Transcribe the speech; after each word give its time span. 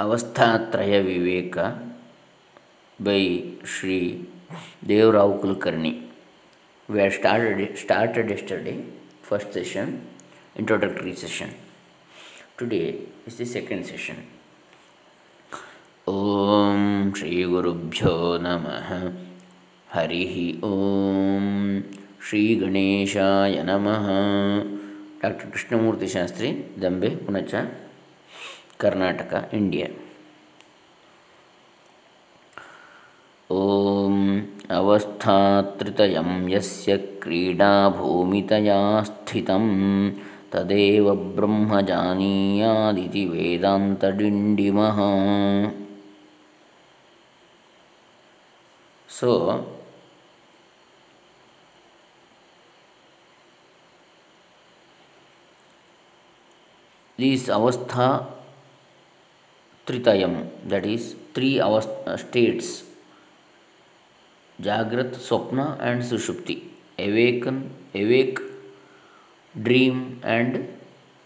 Avasthatraya 0.00 0.94
Viveka 1.00 1.58
by 2.98 3.22
Shri 3.74 3.98
Devarao 4.88 5.36
Kulkarni 5.40 5.94
we 6.88 6.98
had 6.98 7.12
started 7.12 7.60
started 7.76 8.26
yesterday 8.30 8.74
first 9.28 9.48
session 9.52 9.86
introductory 10.56 11.14
session 11.14 11.50
today 12.56 12.86
is 13.28 13.36
the 13.36 13.48
second 13.56 13.82
session 13.84 14.18
ಓಂ 16.06 16.82
ಶ್ರೀ 17.14 17.32
ಗುರುಭ್ಯೋ 17.44 18.12
ನಮಃ 18.36 18.88
ಹರಿ 19.90 20.20
ಓಂ 20.68 21.46
ಶ್ರೀ 22.26 22.42
ಗಣೇಶಾಯ 22.54 23.56
ನಮಃ 23.62 24.06
doctor 25.22 25.50
Krishnamurthy 25.50 26.08
Shastri 26.08 26.50
Dambe 26.82 27.10
Punacha 27.24 27.54
Karnataka 28.81 29.49
India 29.53 29.87
ಓಂ 33.51 34.17
ಅವಸ್ಥಾತ್ರಿತಯಂ 34.75 36.49
ಯಸ್ಯ 36.51 36.97
ಕ್ರೀಡಾ 36.97 37.89
ಭೂಮಿತಯಾ 37.89 39.01
ಸ್ಥಿತಂ 39.03 39.65
ತದೇವ 40.51 41.15
ಬ್ರಹ್ಮ 41.15 41.79
ಜಾನೀಯಾದಿತಿ 41.79 43.25
ವೇದಾಂತ 43.25 44.05
ಡಿಂಡಿಮಃ. 44.05 44.99
ಸೊ 49.19 49.29
these 57.19 57.51
ಅವಸ್ಥಾ 57.53 58.05
tritayam 59.91 60.35
that 60.73 60.85
is 60.95 61.03
three 61.35 61.55
avastha 61.67 62.15
states 62.23 62.71
Jagrat, 64.65 65.15
Swapna, 65.27 65.77
and 65.79 66.03
Sushupti. 66.03 66.61
Awaken, 66.99 67.71
awake, 67.95 68.39
dream, 69.59 70.19
and 70.21 70.67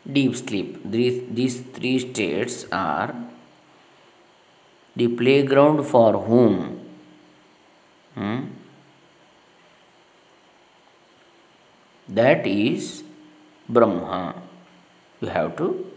deep 0.09 0.35
sleep. 0.35 0.79
These 0.85 1.61
three 1.73 1.99
states 1.99 2.65
are 2.71 3.13
the 4.95 5.07
playground 5.09 5.83
for 5.83 6.13
whom? 6.13 6.79
Hmm? 8.13 8.45
That 12.07 12.47
is 12.47 13.03
Brahma. 13.67 14.41
You 15.19 15.27
have 15.27 15.57
to 15.57 15.91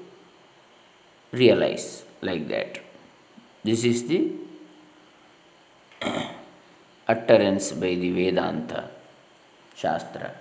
realize 1.31 2.05
like 2.23 2.49
that. 2.49 2.81
This 3.65 3.85
is 3.85 4.07
the 4.09 4.33
utterance 7.09 7.73
by 7.73 7.95
the 7.95 8.11
Vedanta 8.11 8.91
Shastra. 9.75 10.33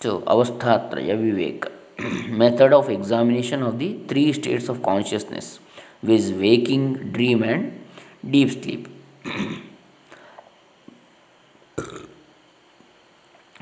So, 0.00 0.20
Avasthatraya 0.22 1.16
Viveka 1.16 1.70
method 2.28 2.72
of 2.72 2.90
examination 2.90 3.62
of 3.62 3.78
the 3.78 3.98
three 4.08 4.32
states 4.32 4.68
of 4.68 4.82
consciousness 4.82 5.60
viz. 6.02 6.32
waking, 6.32 7.12
dream, 7.12 7.42
and 7.42 7.80
deep 8.28 8.50
sleep. 8.50 8.88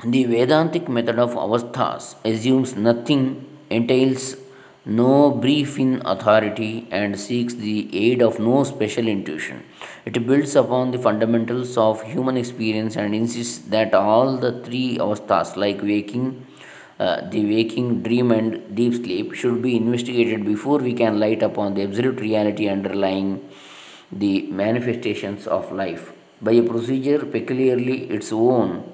the 0.03 0.25
Vedantic 0.25 0.89
method 0.89 1.19
of 1.19 1.35
avasthas 1.35 2.15
assumes 2.25 2.75
nothing, 2.75 3.45
entails 3.69 4.35
no 4.85 5.31
brief 5.31 5.79
in 5.79 6.01
authority, 6.05 6.87
and 6.91 7.17
seeks 7.17 7.53
the 7.53 7.89
aid 7.97 8.21
of 8.21 8.39
no 8.39 8.63
special 8.65 9.07
intuition. 9.07 9.63
It 10.05 10.27
builds 10.27 10.55
upon 10.55 10.91
the 10.91 10.97
fundamentals 10.97 11.77
of 11.77 12.03
human 12.03 12.35
experience 12.35 12.97
and 12.97 13.15
insists 13.15 13.59
that 13.69 13.93
all 13.93 14.37
the 14.37 14.61
three 14.63 14.97
avasthas, 14.97 15.55
like 15.55 15.81
waking, 15.81 16.45
uh, 16.99 17.29
the 17.29 17.45
waking, 17.45 18.03
dream, 18.03 18.31
and 18.31 18.75
deep 18.75 18.93
sleep, 18.93 19.33
should 19.33 19.61
be 19.61 19.77
investigated 19.77 20.45
before 20.45 20.79
we 20.79 20.93
can 20.93 21.19
light 21.19 21.41
upon 21.41 21.75
the 21.75 21.83
absolute 21.83 22.19
reality 22.19 22.67
underlying 22.67 23.49
the 24.11 24.41
manifestations 24.47 25.47
of 25.47 25.71
life. 25.71 26.11
By 26.41 26.51
a 26.51 26.61
procedure 26.63 27.25
peculiarly 27.25 28.09
its 28.09 28.33
own, 28.33 28.91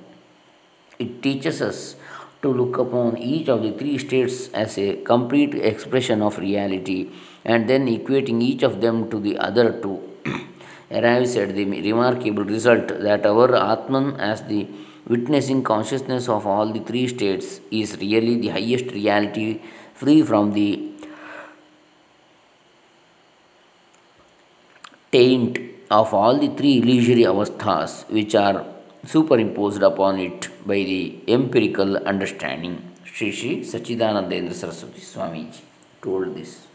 it 1.00 1.24
teaches 1.24 1.62
us 1.62 1.96
to 2.42 2.54
look 2.54 2.78
upon 2.78 3.18
each 3.18 3.50
of 3.50 3.62
the 3.62 3.72
three 3.72 3.98
states 3.98 4.48
as 4.54 4.78
a 4.78 4.96
complete 5.04 5.56
expression 5.56 6.22
of 6.22 6.38
reality 6.38 7.10
and 7.44 7.70
then 7.70 7.88
equating 7.88 8.42
each 8.42 8.64
of 8.64 8.80
them 8.82 9.10
to 9.10 9.20
the 9.20 9.38
other 9.38 9.74
two. 9.82 10.00
Arrives 10.92 11.36
at 11.36 11.54
the 11.56 11.66
remarkable 11.66 12.44
result 12.44 12.88
that 12.88 13.26
our 13.26 13.56
Atman, 13.56 14.16
as 14.20 14.42
the 14.44 14.68
witnessing 15.08 15.64
consciousness 15.64 16.30
of 16.30 16.48
all 16.48 16.72
the 16.72 16.80
three 16.80 17.08
states, 17.08 17.60
is 17.72 17.98
really 17.98 18.38
the 18.38 18.50
highest 18.50 18.86
reality, 18.92 19.62
free 19.94 20.22
from 20.24 20.54
the 20.54 20.90
taint 25.12 25.60
of 25.92 26.14
all 26.14 26.38
the 26.38 26.50
three 26.56 26.80
illusory 26.80 27.24
avasthas 27.24 28.10
which 28.10 28.36
are 28.36 28.66
superimposed 29.06 29.82
upon 29.82 30.20
it 30.20 30.50
by 30.66 30.76
the 30.76 31.20
empirical 31.28 31.98
understanding. 31.98 32.96
Sri 33.04 33.32
Sri 33.32 33.62
Sachidanandendra 33.62 34.54
Saraswati 34.54 35.02
Swamiji 35.02 35.62
told 36.02 36.36
this. 36.36 36.68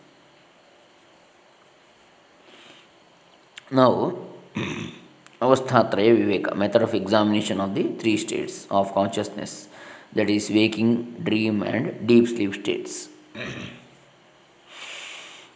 Now, 3.71 4.17
Avasthatraya 5.43 6.15
Viveka, 6.19 6.57
method 6.57 6.83
of 6.83 6.95
examination 6.95 7.61
of 7.61 7.75
the 7.75 7.85
three 7.99 8.17
states 8.17 8.67
of 8.71 8.93
consciousness 8.95 9.69
that 10.13 10.31
is, 10.31 10.49
waking, 10.51 11.23
dream, 11.25 11.63
and 11.63 12.07
deep 12.07 12.29
sleep 12.29 12.55
states. 12.55 13.09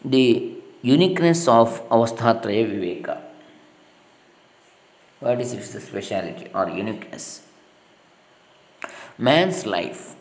the 0.04 0.54
uniqueness 0.82 1.46
of 1.48 1.86
Avasthatraya 1.88 2.64
Viveka. 2.70 3.27
What 5.20 5.40
is 5.40 5.52
its 5.52 5.70
speciality 5.84 6.46
or 6.54 6.68
uniqueness? 6.68 7.42
Man's 9.18 9.66
life, 9.66 10.14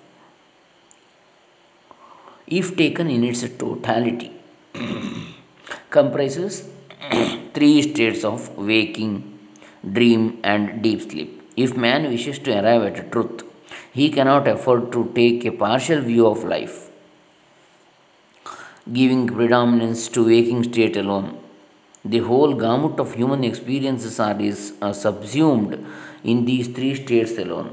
if 2.48 2.76
taken 2.76 3.08
in 3.08 3.24
its 3.24 3.48
totality, 3.60 4.32
comprises 5.92 6.68
three 7.54 7.84
states 7.84 8.24
of 8.24 8.58
waking, 8.58 9.38
dream, 9.94 10.40
and 10.44 10.82
deep 10.82 11.02
sleep. 11.02 11.44
If 11.56 11.78
man 11.78 12.10
wishes 12.10 12.40
to 12.40 12.60
arrive 12.60 12.82
at 12.92 13.12
truth, 13.12 13.44
he 13.94 14.10
cannot 14.10 14.48
afford 14.48 14.92
to 14.94 15.12
take 15.14 15.46
a 15.46 15.52
partial 15.52 16.02
view 16.02 16.26
of 16.26 16.44
life, 16.44 16.90
giving 18.92 19.28
predominance 19.28 20.08
to 20.08 20.26
waking 20.26 20.64
state 20.64 20.98
alone 20.98 21.38
the 22.10 22.20
whole 22.20 22.54
gamut 22.54 23.00
of 23.00 23.14
human 23.14 23.44
experiences 23.44 24.20
are, 24.20 24.94
subsumed 24.94 25.86
in 26.24 26.46
these 26.46 26.70
three 26.78 26.96
states 27.04 27.36
alone. 27.46 27.70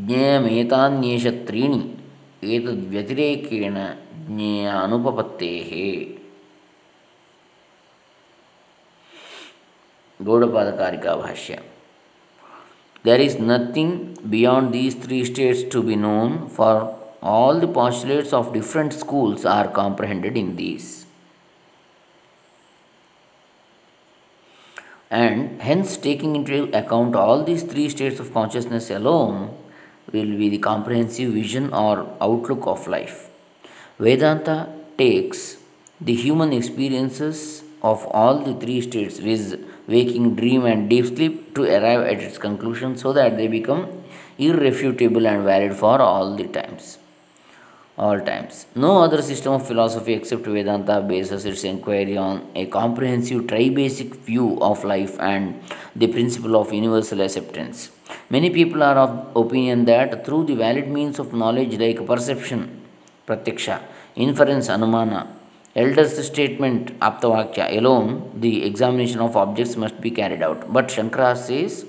ಜ್ಞೇಯಮೇತಾನ್ಯೇಷ 0.00 1.26
ತ್ರೀಣಿ 1.46 1.80
ಏತದ್ವ್ಯತಿರೇಕೇಣ 2.54 3.76
ಜ್ಞೇಯ 4.26 4.66
ಅನುಪಪತ್ತೇ 4.84 5.50
ಗೌಡಪಾದಕಾರಿಕಾ 10.20 11.14
ಭಾಷ್ಯ 11.24 11.56
There 13.04 13.20
is 13.20 13.34
nothing 13.38 13.90
beyond 14.28 14.72
these 14.72 14.94
three 14.94 15.24
states 15.24 15.62
to 15.72 15.82
be 15.82 15.96
known, 15.96 16.48
for 16.48 16.72
all 17.22 17.60
the 17.60 17.68
postulates 17.68 18.32
of 18.32 18.52
different 18.52 18.92
schools 18.92 19.44
are 19.44 19.68
comprehended 19.68 20.36
in 20.36 20.56
these. 20.56 21.06
And 25.10 25.62
hence, 25.62 25.96
taking 25.96 26.36
into 26.36 26.64
account 26.76 27.16
all 27.16 27.42
these 27.42 27.62
three 27.62 27.88
states 27.88 28.20
of 28.20 28.32
consciousness 28.32 28.90
alone 28.90 29.56
will 30.12 30.36
be 30.36 30.48
the 30.50 30.58
comprehensive 30.58 31.32
vision 31.32 31.72
or 31.72 32.14
outlook 32.20 32.66
of 32.66 32.86
life. 32.86 33.30
Vedanta 33.98 34.68
takes 34.98 35.56
the 36.00 36.14
human 36.14 36.52
experiences 36.52 37.64
of 37.82 38.06
all 38.06 38.38
the 38.38 38.54
three 38.54 38.80
states, 38.80 39.18
viz., 39.18 39.56
waking, 39.86 40.34
dream, 40.34 40.64
and 40.66 40.90
deep 40.90 41.06
sleep, 41.06 41.54
to 41.54 41.62
arrive 41.62 42.02
at 42.02 42.20
its 42.20 42.38
conclusion 42.38 42.96
so 42.96 43.12
that 43.12 43.36
they 43.36 43.48
become 43.48 44.04
irrefutable 44.38 45.26
and 45.26 45.44
valid 45.44 45.74
for 45.74 46.00
all 46.00 46.36
the 46.36 46.46
times. 46.48 46.98
All 47.98 48.20
times. 48.20 48.66
No 48.76 49.02
other 49.02 49.20
system 49.22 49.54
of 49.54 49.66
philosophy 49.66 50.12
except 50.12 50.46
Vedanta 50.46 51.00
bases 51.00 51.44
its 51.44 51.64
inquiry 51.64 52.16
on 52.16 52.48
a 52.54 52.66
comprehensive 52.66 53.42
tribasic 53.48 54.14
view 54.28 54.56
of 54.60 54.84
life 54.84 55.18
and 55.18 55.60
the 55.96 56.06
principle 56.06 56.54
of 56.54 56.72
universal 56.72 57.20
acceptance. 57.20 57.90
Many 58.30 58.50
people 58.50 58.84
are 58.84 58.96
of 58.96 59.36
opinion 59.36 59.84
that 59.86 60.24
through 60.24 60.44
the 60.44 60.54
valid 60.54 60.86
means 60.86 61.18
of 61.18 61.32
knowledge 61.32 61.76
like 61.76 62.06
perception, 62.06 62.82
pratyaksha, 63.26 63.82
inference, 64.14 64.68
anumana, 64.68 65.26
Elder's 65.74 66.24
statement, 66.24 66.98
Aptavakya, 67.00 67.76
alone 67.76 68.30
the 68.34 68.64
examination 68.64 69.20
of 69.20 69.36
objects 69.36 69.76
must 69.76 70.00
be 70.00 70.10
carried 70.12 70.42
out. 70.42 70.72
But 70.72 70.86
Shankara 70.86 71.36
says 71.36 71.84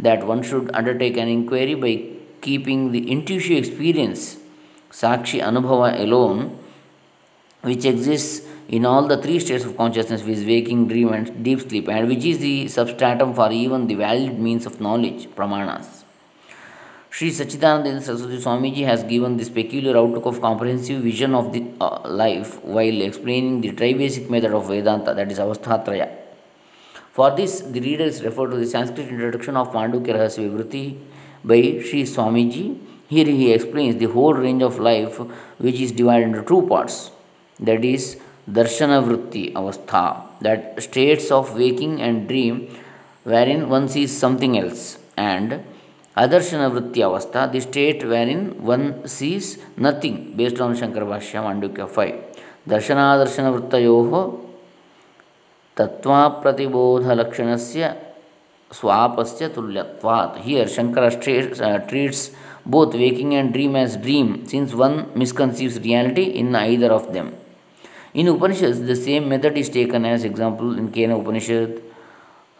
that 0.00 0.26
one 0.26 0.42
should 0.42 0.70
undertake 0.74 1.16
an 1.16 1.28
inquiry 1.28 1.74
by 1.74 2.04
keeping 2.40 2.90
the 2.90 3.10
intuitive 3.10 3.58
experience, 3.58 4.38
Sakshi 4.92 5.40
Anubhava 5.40 5.98
alone, 5.98 6.58
which 7.62 7.84
exists 7.84 8.46
in 8.68 8.84
all 8.86 9.08
the 9.08 9.16
three 9.16 9.38
states 9.38 9.64
of 9.64 9.76
consciousness, 9.76 10.22
which 10.22 10.38
is 10.38 10.44
waking, 10.44 10.86
dream, 10.88 11.12
and 11.12 11.42
deep 11.42 11.60
sleep, 11.60 11.88
and 11.88 12.08
which 12.08 12.24
is 12.24 12.38
the 12.38 12.68
substratum 12.68 13.34
for 13.34 13.50
even 13.50 13.86
the 13.86 13.94
valid 13.94 14.38
means 14.38 14.66
of 14.66 14.80
knowledge, 14.80 15.28
pramanas. 15.30 16.04
Sri 17.10 17.30
Sachidananda 17.30 18.00
Saraswati 18.00 18.38
Swamiji 18.38 18.86
has 18.86 19.02
given 19.02 19.36
this 19.36 19.50
peculiar 19.50 19.96
outlook 19.98 20.24
of 20.24 20.40
comprehensive 20.40 21.02
vision 21.02 21.34
of 21.34 21.52
the 21.52 21.62
uh, 21.80 22.08
life 22.08 22.62
while 22.64 23.02
explaining 23.02 23.60
the 23.60 23.72
tri-basic 23.72 24.30
method 24.30 24.52
of 24.52 24.68
Vedanta, 24.68 25.12
that 25.14 25.30
is 25.30 25.38
Avasthatraya. 25.38 26.10
For 27.12 27.30
this, 27.36 27.60
the 27.60 27.80
reader 27.80 28.04
is 28.04 28.22
referred 28.22 28.52
to 28.52 28.56
the 28.56 28.66
Sanskrit 28.66 29.08
introduction 29.08 29.56
of 29.58 29.72
Mandukya 29.72 30.14
Rahasya 30.16 30.48
Vivruti 30.48 30.98
by 31.44 31.82
Sri 31.82 32.04
Swamiji. 32.04 32.78
Here 33.11 33.25
he 33.25 33.53
explains 33.53 33.97
the 33.97 34.05
whole 34.05 34.33
range 34.33 34.61
of 34.61 34.79
life 34.79 35.19
which 35.57 35.79
is 35.79 35.91
divided 35.91 36.27
into 36.27 36.43
two 36.43 36.67
parts, 36.67 37.11
that 37.59 37.85
is 37.85 38.19
Darshana 38.49 39.03
Vritti 39.03 39.53
Avastha, 39.53 40.23
that 40.41 40.81
states 40.81 41.31
of 41.31 41.55
waking 41.55 42.01
and 42.01 42.27
dream 42.27 42.75
wherein 43.23 43.69
one 43.69 43.87
sees 43.87 44.17
something 44.17 44.57
else, 44.57 44.99
and 45.15 45.63
Adarshana 46.15 46.69
Vritti 46.71 47.01
Avastha, 47.07 47.51
the 47.51 47.61
state 47.61 48.03
wherein 48.03 48.61
one 48.61 49.07
sees 49.07 49.57
nothing 49.77 50.33
based 50.35 50.59
on 50.59 50.75
Shankara 50.75 51.07
Bhashya 51.13 51.43
Mandukya 51.43 51.89
5. 51.89 52.27
दर्शनादर्शन 52.69 53.45
वृत्तयोः 53.53 54.11
तत्त्वाप्रतिबोधलक्षणस्य 55.77 57.81
स्वापस्य 58.79 59.43
तुल्यत्वात् 59.55 60.33
here 60.45 60.65
shankara 60.65 61.09
uh, 61.61 61.77
treats 61.87 62.31
both 62.64 62.94
waking 62.94 63.34
and 63.34 63.52
dream 63.52 63.76
as 63.76 63.96
dream, 63.96 64.46
since 64.46 64.74
one 64.74 65.10
misconceives 65.14 65.78
reality 65.80 66.24
in 66.24 66.54
either 66.54 66.92
of 66.92 67.12
them. 67.12 67.34
In 68.14 68.28
Upanishads, 68.28 68.80
the 68.80 68.96
same 68.96 69.28
method 69.28 69.56
is 69.56 69.68
taken 69.68 70.04
as 70.04 70.24
example 70.24 70.78
in 70.78 70.90
Kena 70.90 71.20
Upanishad. 71.20 71.82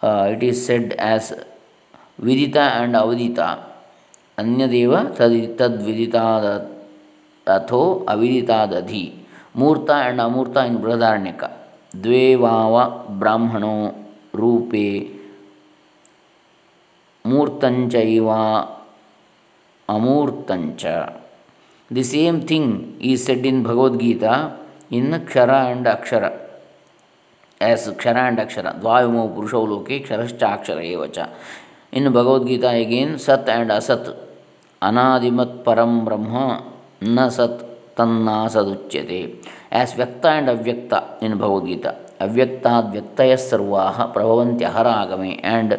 Uh, 0.00 0.32
it 0.34 0.42
is 0.42 0.64
said 0.64 0.92
as 0.94 1.32
Vidita 2.20 2.82
and 2.82 2.94
Avidita. 2.94 3.62
Anyadeva 4.38 5.14
tad 5.16 5.80
vidita 5.80 6.68
atho 7.46 8.04
avidita 8.04 8.66
dadhi. 8.72 9.18
Murta 9.54 10.08
and 10.08 10.20
Amurta 10.20 10.66
in 10.66 10.78
Brihadaranyaka. 10.78 11.50
Dve 11.94 12.38
vava 12.38 13.04
brahmano 13.10 13.94
rupe 14.32 15.22
मूर्तंचैवा 17.24 18.38
ಅಮೂರ್ತಂಚ. 19.88 20.84
The 21.94 22.04
same 22.04 22.42
thing 22.42 23.02
he 23.02 23.16
said 23.16 23.46
in 23.46 23.64
Bhagavad Gita 23.64 24.62
in 24.92 25.26
ಕ್ಷರ 25.26 25.50
and 25.54 25.88
ಅಕ್ಷರ. 25.88 26.24
As 27.62 27.88
ಕ್ಷರ 27.94 28.16
and 28.22 28.40
ಅಕ್ಷರ 28.40 28.66
ದ್ವಾವಿಮೋ 28.80 29.28
ಪುರುಷೌ 29.28 29.66
ಲೋಕೆ 29.66 29.98
ಕ್ಷರಶ್ಚ 29.98 30.42
ಅಕ್ಷರ 30.52 30.78
ಏವಚ 30.78 31.18
ಇನ್ನು 31.92 32.10
Bhagavad Gita 32.10 32.72
again 32.72 33.18
ಸತ್ 33.18 33.50
ಆ್ಯಂಡ್ 33.50 33.72
ಅಸತ್. 33.72 34.30
ಅನಾದಿಮತ್ 34.82 35.64
ಪರಂ 35.64 36.04
ಬ್ರಹ್ಮ, 36.04 36.36
ನ 37.02 37.28
ಸತ್ 37.28 37.96
ತನ್ನಾಸದುಚ್ಯತೆ. 37.96 39.42
As 39.72 39.96
vyakta 39.96 40.26
and 40.26 40.50
avyakta 40.50 40.94
in 41.22 41.34
Bhagavad Gita 41.34 41.88
ಅವ್ಯಕ್ತಾದ್ವ್ಯಕ್ತಯ 42.20 43.36
ಸರ್ವಾ 43.36 43.90
ಪ್ರಭವಂತ್ಯಹರಾಗಮೆ 44.12 45.42
and 45.44 45.74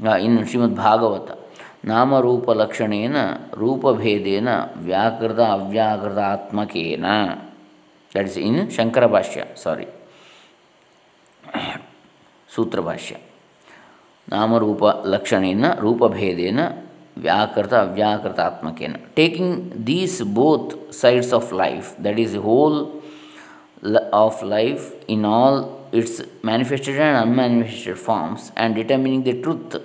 uh, 0.04 0.18
in 0.18 0.38
Srimad 0.38 0.74
Bhagavata. 0.74 1.36
ನಾಮರೂಪಲಕ್ಷಣೇನ 1.84 3.16
ರೂಪಭೇದೇನ 3.62 4.48
ವ್ಯಾಕೃತ 4.86 5.40
ಅವ್ಯಾಕೃತಾತ್ಮಕೇನ 5.56 7.06
that 8.12 8.28
is 8.30 8.38
in 8.38 8.70
Shankara 8.70 9.06
Bhashya 9.06 9.44
sorry 9.54 9.86
Sutrabhashya 12.54 13.14
ನಾಮರೂಪ 14.28 14.84
ಲಕ್ಷಣೇನ 15.14 15.64
ರೂಪಭೇದೇನ 15.80 16.60
ವ್ಯಾಕೃತ 17.18 17.74
ಅವ್ಯಾಕೃತಾತ್ಮಕೇನ 17.74 18.94
taking 19.14 19.86
these 19.86 20.22
both 20.22 20.92
sides 21.02 21.34
of 21.34 21.52
life 21.54 22.04
that 22.06 22.20
is 22.20 22.32
the 22.32 22.38
whole 22.38 22.78
of 24.12 24.40
life 24.44 24.84
in 25.08 25.26
all 25.26 25.60
its 25.91 26.21
manifested 26.43 26.99
and 26.99 27.17
unmanifested 27.17 27.97
forms 27.97 28.51
and 28.55 28.75
determining 28.75 29.23
the 29.23 29.41
truth 29.41 29.75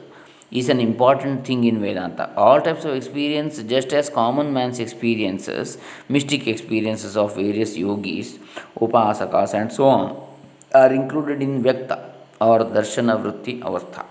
is 0.50 0.68
an 0.68 0.80
important 0.80 1.44
thing 1.46 1.64
in 1.64 1.80
Vedanta. 1.80 2.32
All 2.36 2.60
types 2.60 2.84
of 2.84 2.94
experience, 2.94 3.62
just 3.62 3.92
as 3.92 4.08
common 4.08 4.52
man's 4.52 4.78
experiences, 4.78 5.78
mystic 6.08 6.46
experiences 6.46 7.16
of 7.16 7.34
various 7.34 7.76
yogis, 7.76 8.38
upasakas, 8.78 9.54
and 9.54 9.72
so 9.72 9.84
on, 9.86 10.26
are 10.72 10.92
included 10.92 11.42
in 11.42 11.62
Vyakta 11.62 11.98
or 12.40 12.60
Darshana 12.60 13.20
Vritti 13.22 13.60
Avastha. 13.60 14.04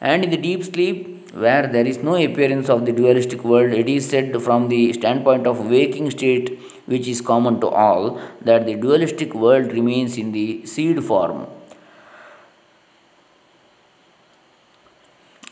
And 0.00 0.24
in 0.24 0.30
the 0.30 0.36
deep 0.36 0.62
sleep, 0.64 1.32
where 1.32 1.66
there 1.66 1.86
is 1.86 1.98
no 1.98 2.14
appearance 2.14 2.68
of 2.68 2.84
the 2.86 2.92
dualistic 2.92 3.42
world, 3.42 3.72
it 3.72 3.88
is 3.88 4.08
said 4.08 4.40
from 4.42 4.68
the 4.68 4.92
standpoint 4.92 5.46
of 5.46 5.68
waking 5.68 6.10
state, 6.10 6.58
which 6.86 7.06
is 7.08 7.20
common 7.20 7.60
to 7.60 7.68
all, 7.68 8.20
that 8.42 8.66
the 8.66 8.74
dualistic 8.74 9.34
world 9.34 9.72
remains 9.72 10.18
in 10.18 10.32
the 10.32 10.64
seed 10.66 11.02
form, 11.04 11.46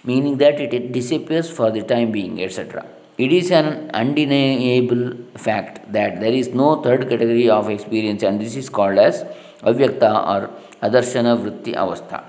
meaning 0.05 0.39
that 0.39 0.61
it 0.61 0.93
disappears 0.93 1.51
for 1.51 1.71
the 1.71 1.83
time 1.83 2.11
being, 2.11 2.43
etc. 2.43 2.87
It 3.19 3.33
is 3.33 3.51
an 3.51 3.91
undeniable 3.93 5.17
fact 5.37 5.93
that 5.93 6.21
there 6.21 6.33
is 6.33 6.49
no 6.49 6.83
third 6.83 7.09
category 7.09 7.51
of 7.51 7.69
experience, 7.69 8.23
and 8.23 8.41
this 8.41 8.57
is 8.57 8.69
called 8.69 8.99
as 8.99 9.25
avyakta 9.63 10.11
or 10.33 10.51
adarshana 10.83 11.37
vritti 11.39 11.75
avastha. 11.75 12.25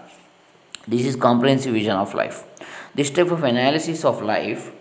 This 0.87 1.05
is 1.05 1.15
comprehensive 1.15 1.73
vision 1.73 1.95
of 1.95 2.13
life. 2.13 2.43
This 2.93 3.09
type 3.09 3.31
of 3.31 3.43
analysis 3.43 4.03
of 4.03 4.21
life 4.21 4.71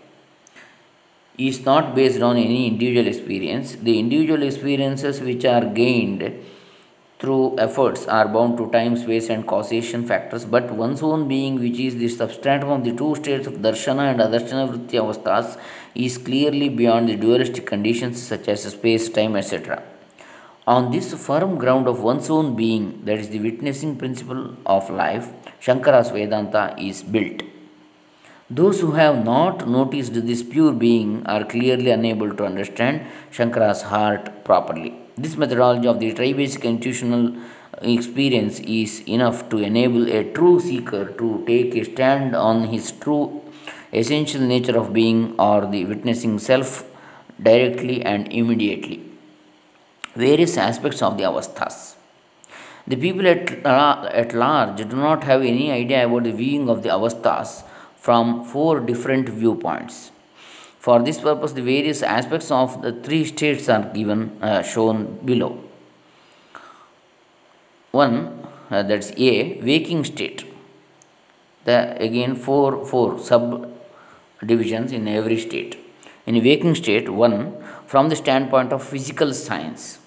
is 1.37 1.65
not 1.65 1.95
based 1.95 2.21
on 2.21 2.37
any 2.37 2.67
individual 2.67 3.07
experience. 3.07 3.75
The 3.75 3.99
individual 3.99 4.43
experiences 4.43 5.21
which 5.21 5.45
are 5.45 5.65
gained 5.65 6.33
through 7.19 7.55
efforts 7.59 8.07
are 8.07 8.27
bound 8.27 8.57
to 8.57 8.69
time, 8.71 8.97
space, 8.97 9.29
and 9.29 9.45
causation 9.45 10.05
factors, 10.07 10.43
but 10.43 10.71
one's 10.71 11.03
own 11.03 11.27
being, 11.27 11.59
which 11.59 11.79
is 11.79 11.95
the 11.97 12.09
substratum 12.09 12.69
of 12.69 12.83
the 12.83 12.93
two 12.93 13.13
states 13.15 13.45
of 13.45 13.53
darshana 13.65 14.11
and 14.11 14.19
adarshana 14.19 14.67
vritti 14.71 14.97
avasthas, 15.03 15.59
is 15.93 16.17
clearly 16.17 16.67
beyond 16.67 17.07
the 17.09 17.15
dualistic 17.15 17.67
conditions 17.67 18.21
such 18.21 18.47
as 18.47 18.63
space, 18.63 19.07
time, 19.09 19.35
etc. 19.35 19.83
On 20.65 20.91
this 20.91 21.13
firm 21.13 21.57
ground 21.57 21.87
of 21.87 22.01
one's 22.01 22.29
own 22.29 22.55
being, 22.55 23.05
that 23.05 23.19
is 23.19 23.29
the 23.29 23.39
witnessing 23.39 23.97
principle 23.97 24.55
of 24.65 24.89
life, 24.89 25.31
Shankara's 25.61 26.09
Vedanta 26.09 26.75
is 26.79 27.03
built. 27.03 27.43
Those 28.53 28.81
who 28.81 28.91
have 28.91 29.23
not 29.23 29.65
noticed 29.65 30.13
this 30.27 30.43
pure 30.43 30.73
being 30.73 31.25
are 31.25 31.45
clearly 31.45 31.89
unable 31.89 32.33
to 32.35 32.43
understand 32.43 33.05
Shankara's 33.31 33.83
heart 33.83 34.43
properly. 34.43 34.93
This 35.17 35.37
methodology 35.37 35.87
of 35.87 36.01
the 36.01 36.13
tribasic 36.13 36.63
intuitional 36.63 37.33
experience 37.81 38.59
is 38.59 39.07
enough 39.07 39.47
to 39.51 39.59
enable 39.59 40.05
a 40.11 40.25
true 40.33 40.59
seeker 40.59 41.05
to 41.21 41.45
take 41.47 41.75
a 41.75 41.85
stand 41.85 42.35
on 42.35 42.65
his 42.65 42.91
true 42.91 43.41
essential 43.93 44.41
nature 44.41 44.77
of 44.77 44.91
being 44.91 45.33
or 45.39 45.65
the 45.65 45.85
witnessing 45.85 46.37
self 46.37 46.83
directly 47.41 48.01
and 48.01 48.29
immediately 48.33 49.01
various 50.13 50.57
aspects 50.57 51.01
of 51.01 51.17
the 51.17 51.23
avasthas. 51.23 51.95
The 52.85 52.97
people 52.97 53.25
at, 53.27 53.65
uh, 53.65 54.09
at 54.11 54.33
large 54.33 54.89
do 54.89 54.97
not 54.97 55.23
have 55.23 55.41
any 55.41 55.71
idea 55.71 56.05
about 56.05 56.25
the 56.25 56.33
viewing 56.33 56.69
of 56.69 56.83
the 56.83 56.89
avasthas 56.89 57.63
from 58.01 58.43
four 58.43 58.79
different 58.79 59.29
viewpoints. 59.29 60.11
For 60.79 60.99
this 61.01 61.19
purpose, 61.21 61.53
the 61.53 61.61
various 61.61 62.01
aspects 62.01 62.49
of 62.49 62.81
the 62.81 62.91
three 62.91 63.23
states 63.25 63.69
are 63.69 63.83
given 63.93 64.37
uh, 64.41 64.63
shown 64.63 65.19
below. 65.23 65.63
One, 67.91 68.47
uh, 68.71 68.83
that's 68.83 69.11
A, 69.17 69.61
waking 69.61 70.05
state. 70.05 70.45
The 71.65 71.95
again 72.01 72.35
four 72.35 72.83
four 72.85 73.19
sub 73.19 73.71
divisions 74.43 74.91
in 74.91 75.07
every 75.07 75.37
state. 75.37 75.77
In 76.25 76.43
waking 76.43 76.75
state, 76.75 77.09
one 77.09 77.63
from 77.85 78.09
the 78.09 78.15
standpoint 78.15 78.73
of 78.73 78.83
physical 78.83 79.33
science 79.33 79.99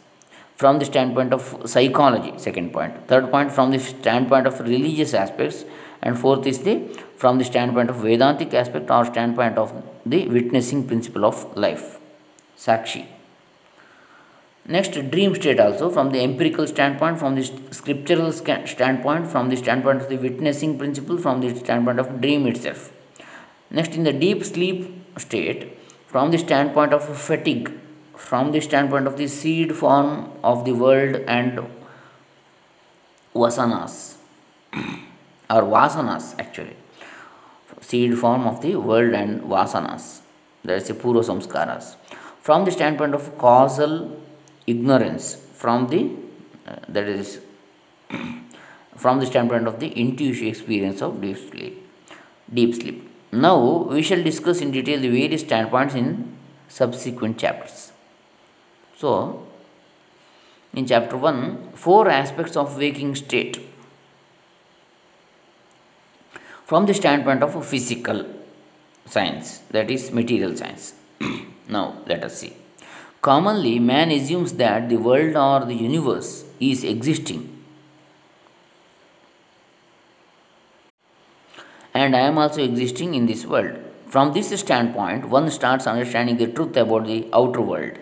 from 0.57 0.79
the 0.79 0.85
standpoint 0.85 1.33
of 1.33 1.63
psychology 1.67 2.33
second 2.39 2.73
point. 2.73 2.95
point 2.95 3.09
third 3.09 3.31
point 3.31 3.53
from 3.53 3.71
the 3.71 3.79
standpoint 3.79 4.47
of 4.47 4.59
religious 4.61 5.15
aspects 5.15 5.65
and 6.03 6.19
fourth 6.19 6.47
is 6.47 6.61
the 6.61 6.77
from 7.17 7.39
the 7.39 7.45
standpoint 7.45 7.91
of 7.91 7.97
vedantic 7.97 8.55
aspect 8.55 8.91
or 8.91 9.05
standpoint 9.05 9.57
of 9.59 9.73
the 10.05 10.27
witnessing 10.29 10.87
principle 10.87 11.25
of 11.25 11.57
life 11.57 11.99
Sakshi. 12.57 13.07
Next, 14.67 14.93
dream 15.11 15.35
state 15.35 15.61
also 15.61 15.91
from 15.91 16.11
the 16.11 16.21
empirical 16.21 16.67
standpoint, 16.67 17.19
from 17.19 17.35
the 17.35 17.45
scriptural 17.71 18.33
standpoint, 18.33 19.27
from 19.27 19.51
the 19.51 19.57
standpoint 19.57 20.01
of 20.01 20.09
the 20.09 20.17
witnessing 20.17 20.79
principle, 20.79 21.19
from 21.19 21.43
the 21.43 21.55
standpoint 21.55 21.99
of 21.99 22.21
dream 22.21 22.47
itself. 22.47 22.91
Next, 23.71 23.95
in 23.95 24.05
the 24.05 24.13
deep 24.13 24.43
sleep 24.43 25.19
state, 25.19 25.77
from 26.07 26.31
the 26.31 26.39
standpoint 26.39 26.95
of 26.95 27.05
fatigue, 27.19 27.73
from 28.17 28.53
the 28.53 28.61
standpoint 28.61 29.07
of 29.07 29.19
the 29.19 29.27
seed 29.27 29.77
form 29.77 30.31
of 30.43 30.65
the 30.65 30.73
world 30.73 31.17
and 31.27 31.67
vasanas, 33.35 34.17
or 35.51 35.63
vasanas 35.75 36.35
actually, 36.39 36.77
seed 37.89 38.19
form 38.23 38.47
of 38.51 38.61
the 38.65 38.75
world 38.77 39.13
and 39.23 39.43
vasanas, 39.43 40.05
that 40.65 40.77
is 40.81 40.89
the 40.89 40.95
purva 40.95 41.23
samskaras. 41.31 41.97
From 42.47 42.65
the 42.67 42.73
standpoint 42.79 43.15
of 43.15 43.25
causal 43.39 43.95
ignorance 44.67 45.27
from 45.63 45.89
the 45.89 46.11
uh, 46.67 46.77
that 46.89 47.07
is 47.09 47.41
from 48.97 49.19
the 49.21 49.27
standpoint 49.27 49.67
of 49.67 49.81
the 49.81 49.89
intuitive 50.01 50.47
experience 50.53 51.03
of 51.03 51.21
deep 51.21 51.37
sleep 51.37 51.75
deep 52.53 52.75
sleep. 52.75 52.99
Now 53.33 53.59
we 53.95 54.03
shall 54.03 54.23
discuss 54.23 54.61
in 54.61 54.71
detail 54.71 55.01
the 55.01 55.09
various 55.09 55.43
standpoints 55.43 55.95
in 55.95 56.37
subsequent 56.69 57.39
chapters. 57.39 57.93
So 58.97 59.47
in 60.73 60.87
chapter 60.87 61.17
1 61.17 61.73
four 61.75 62.09
aspects 62.09 62.57
of 62.57 62.77
waking 62.79 63.15
state 63.15 63.59
from 66.65 66.87
the 66.87 66.95
standpoint 66.95 67.43
of 67.43 67.65
physical 67.73 68.25
science 69.07 69.59
that 69.71 69.91
is 69.91 70.11
material 70.21 70.55
science 70.57 70.95
now 71.77 71.87
let 72.07 72.23
us 72.29 72.39
see 72.43 72.55
Commonly, 73.25 73.79
man 73.79 74.11
assumes 74.11 74.53
that 74.53 74.91
the 74.91 74.99
world 74.99 75.35
or 75.35 75.65
the 75.65 75.75
universe 75.75 76.45
is 76.61 76.85
existing. 76.85 77.65
And 81.95 82.15
I 82.15 82.21
am 82.21 82.37
also 82.37 82.63
existing 82.63 83.15
in 83.15 83.25
this 83.25 83.47
world. 83.47 83.79
From 84.09 84.35
this 84.35 84.51
standpoint, 84.61 85.31
one 85.31 85.51
starts 85.51 85.87
understanding 85.87 86.37
the 86.37 86.49
truth 86.49 86.77
about 86.77 87.07
the 87.07 87.27
outer 87.33 87.63
world. 87.63 87.99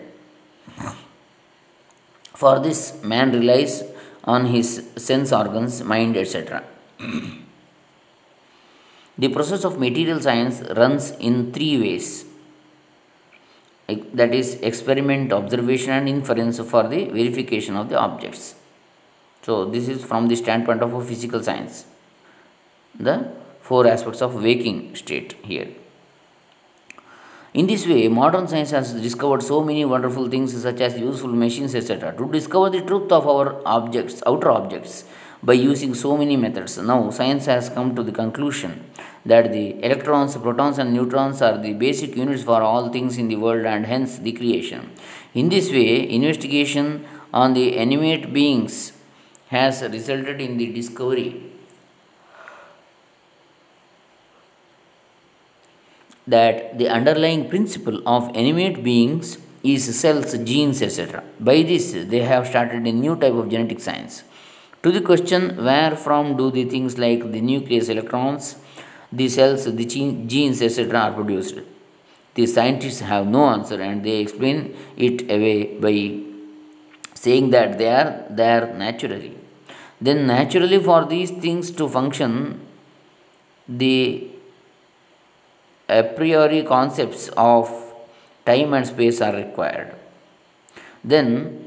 For 2.35 2.59
this, 2.59 3.01
man 3.01 3.31
relies 3.31 3.81
on 4.25 4.47
his 4.47 4.89
sense 4.97 5.31
organs, 5.31 5.81
mind, 5.85 6.17
etc. 6.17 6.65
the 9.17 9.29
process 9.29 9.63
of 9.63 9.79
material 9.79 10.19
science 10.19 10.61
runs 10.75 11.11
in 11.11 11.51
three 11.53 11.79
ways 11.79 12.25
that 13.87 14.33
is 14.33 14.55
experiment, 14.55 15.31
observation, 15.33 15.91
and 15.91 16.09
inference 16.09 16.59
for 16.59 16.83
the 16.87 17.05
verification 17.05 17.75
of 17.75 17.89
the 17.89 17.99
objects. 17.99 18.55
So, 19.43 19.65
this 19.65 19.87
is 19.89 20.03
from 20.03 20.29
the 20.29 20.35
standpoint 20.35 20.81
of 20.81 20.93
a 20.93 21.03
physical 21.03 21.43
science. 21.43 21.85
The 22.97 23.31
four 23.61 23.85
aspects 23.87 24.21
of 24.21 24.41
waking 24.41 24.95
state 24.95 25.33
here. 25.43 25.67
In 27.53 27.67
this 27.67 27.85
way, 27.85 28.07
modern 28.07 28.47
science 28.47 28.71
has 28.71 28.93
discovered 28.93 29.43
so 29.43 29.63
many 29.63 29.85
wonderful 29.85 30.27
things 30.27 30.59
such 30.59 30.81
as 30.81 30.97
useful 30.97 31.29
machines, 31.29 31.75
etc. 31.75 32.15
To 32.17 32.31
discover 32.31 32.69
the 32.69 32.81
truth 32.81 33.11
of 33.11 33.27
our 33.27 33.61
objects, 33.65 34.23
outer 34.25 34.49
objects, 34.49 35.03
by 35.43 35.53
using 35.53 35.93
so 35.93 36.15
many 36.17 36.37
methods. 36.37 36.77
Now, 36.77 37.09
science 37.09 37.45
has 37.47 37.69
come 37.69 37.95
to 37.95 38.03
the 38.03 38.13
conclusion 38.13 38.89
that 39.25 39.51
the 39.51 39.83
electrons, 39.83 40.35
protons, 40.37 40.77
and 40.77 40.93
neutrons 40.93 41.41
are 41.41 41.57
the 41.57 41.73
basic 41.73 42.15
units 42.15 42.43
for 42.43 42.61
all 42.61 42.89
things 42.89 43.17
in 43.17 43.27
the 43.27 43.35
world 43.35 43.65
and 43.65 43.85
hence 43.85 44.17
the 44.17 44.31
creation. 44.31 44.91
In 45.33 45.49
this 45.49 45.69
way, 45.69 46.09
investigation 46.09 47.05
on 47.33 47.53
the 47.53 47.77
animate 47.77 48.31
beings 48.31 48.93
has 49.47 49.81
resulted 49.81 50.39
in 50.39 50.57
the 50.57 50.71
discovery 50.71 51.43
that 56.25 56.77
the 56.77 56.87
underlying 56.87 57.49
principle 57.49 58.01
of 58.07 58.29
animate 58.35 58.83
beings 58.83 59.37
is 59.63 59.83
cells, 59.99 60.37
genes, 60.37 60.81
etc. 60.81 61.23
By 61.39 61.63
this, 61.63 61.91
they 61.93 62.19
have 62.19 62.47
started 62.47 62.85
a 62.87 62.91
new 62.91 63.15
type 63.15 63.33
of 63.33 63.49
genetic 63.49 63.79
science. 63.79 64.23
To 64.83 64.91
the 64.91 65.01
question 65.01 65.63
where 65.63 65.95
from 65.95 66.35
do 66.35 66.51
the 66.51 66.65
things 66.65 66.97
like 66.97 67.31
the 67.31 67.41
nucleus, 67.41 67.87
electrons, 67.87 68.57
the 69.11 69.29
cells, 69.29 69.63
the 69.63 69.85
genes, 69.85 70.61
etc., 70.61 70.99
are 70.99 71.13
produced. 71.13 71.59
The 72.35 72.45
scientists 72.47 72.99
have 72.99 73.27
no 73.27 73.45
answer 73.47 73.79
and 73.81 74.03
they 74.03 74.17
explain 74.19 74.75
it 74.97 75.21
away 75.31 75.77
by 75.79 76.19
saying 77.13 77.51
that 77.51 77.77
they 77.77 77.87
are 77.87 78.25
there 78.29 78.73
naturally. 78.73 79.37
Then, 80.01 80.27
naturally, 80.27 80.79
for 80.83 81.05
these 81.05 81.31
things 81.31 81.71
to 81.71 81.87
function, 81.87 82.59
the 83.67 84.27
a 85.87 86.03
priori 86.03 86.63
concepts 86.63 87.29
of 87.37 87.69
time 88.45 88.73
and 88.73 88.85
space 88.85 89.21
are 89.21 89.33
required. 89.33 89.95
Then, 91.03 91.62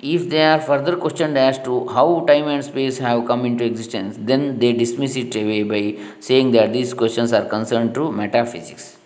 if 0.00 0.28
they 0.28 0.44
are 0.44 0.60
further 0.60 0.96
questioned 0.96 1.36
as 1.36 1.58
to 1.60 1.88
how 1.88 2.24
time 2.26 2.48
and 2.48 2.64
space 2.64 2.98
have 2.98 3.26
come 3.26 3.44
into 3.44 3.64
existence, 3.64 4.16
then 4.18 4.58
they 4.58 4.72
dismiss 4.72 5.16
it 5.16 5.34
away 5.34 5.62
by 5.62 5.98
saying 6.20 6.52
that 6.52 6.72
these 6.72 6.94
questions 6.94 7.32
are 7.32 7.44
concerned 7.44 7.94
to 7.94 8.12
metaphysics. 8.12 8.96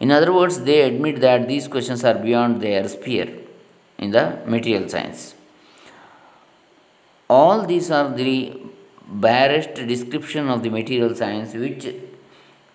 In 0.00 0.10
other 0.10 0.32
words, 0.32 0.60
they 0.62 0.82
admit 0.82 1.20
that 1.20 1.46
these 1.48 1.68
questions 1.68 2.04
are 2.04 2.14
beyond 2.14 2.60
their 2.60 2.88
sphere 2.88 3.30
in 3.98 4.10
the 4.10 4.38
material 4.46 4.88
science. 4.88 5.34
All 7.28 7.64
these 7.66 7.90
are 7.90 8.10
the 8.10 8.58
barest 9.06 9.74
description 9.74 10.48
of 10.48 10.62
the 10.62 10.70
material 10.70 11.14
science 11.14 11.54
which 11.54 11.94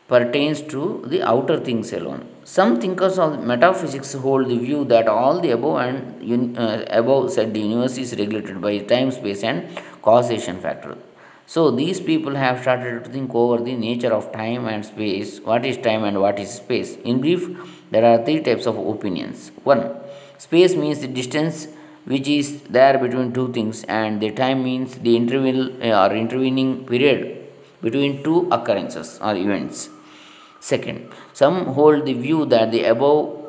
pertains 0.07 0.61
to 0.61 1.03
the 1.07 1.21
outer 1.23 1.59
things 1.59 1.91
alone. 1.91 2.27
Some 2.49 2.79
thinkers 2.79 3.19
of 3.19 3.43
metaphysics 3.43 4.13
hold 4.13 4.47
the 4.47 4.57
view 4.57 4.85
that 4.85 5.09
all 5.09 5.41
the 5.41 5.51
above 5.51 5.79
and 5.81 6.57
uh, 6.57 6.85
above 6.89 7.33
said 7.33 7.53
the 7.53 7.59
universe 7.59 7.97
is 7.97 8.15
regulated 8.17 8.61
by 8.61 8.77
time, 8.77 9.11
space, 9.11 9.43
and 9.43 9.67
causation 10.01 10.57
factor. 10.61 10.97
So 11.45 11.71
these 11.71 11.99
people 11.99 12.35
have 12.35 12.61
started 12.61 13.03
to 13.03 13.09
think 13.09 13.35
over 13.35 13.61
the 13.61 13.75
nature 13.75 14.13
of 14.13 14.31
time 14.31 14.65
and 14.65 14.85
space. 14.85 15.41
What 15.41 15.65
is 15.65 15.75
time 15.75 16.05
and 16.05 16.21
what 16.21 16.39
is 16.39 16.51
space? 16.51 16.95
In 17.03 17.19
brief, 17.19 17.49
there 17.91 18.05
are 18.05 18.23
three 18.23 18.39
types 18.39 18.65
of 18.65 18.77
opinions. 18.77 19.51
One, 19.65 19.97
space 20.37 20.73
means 20.73 21.01
the 21.01 21.09
distance 21.09 21.67
which 22.05 22.29
is 22.29 22.61
there 22.61 22.97
between 22.97 23.33
two 23.33 23.51
things, 23.51 23.83
and 23.89 24.21
the 24.21 24.31
time 24.31 24.63
means 24.63 24.95
the 24.95 25.17
interval 25.17 25.83
uh, 25.83 26.07
or 26.07 26.15
intervening 26.15 26.85
period 26.85 27.45
between 27.81 28.23
two 28.23 28.47
occurrences 28.49 29.19
or 29.21 29.35
events. 29.35 29.89
Second, 30.59 31.11
some 31.33 31.65
hold 31.67 32.05
the 32.05 32.13
view 32.13 32.45
that 32.45 32.71
the 32.71 32.83
above 32.85 33.45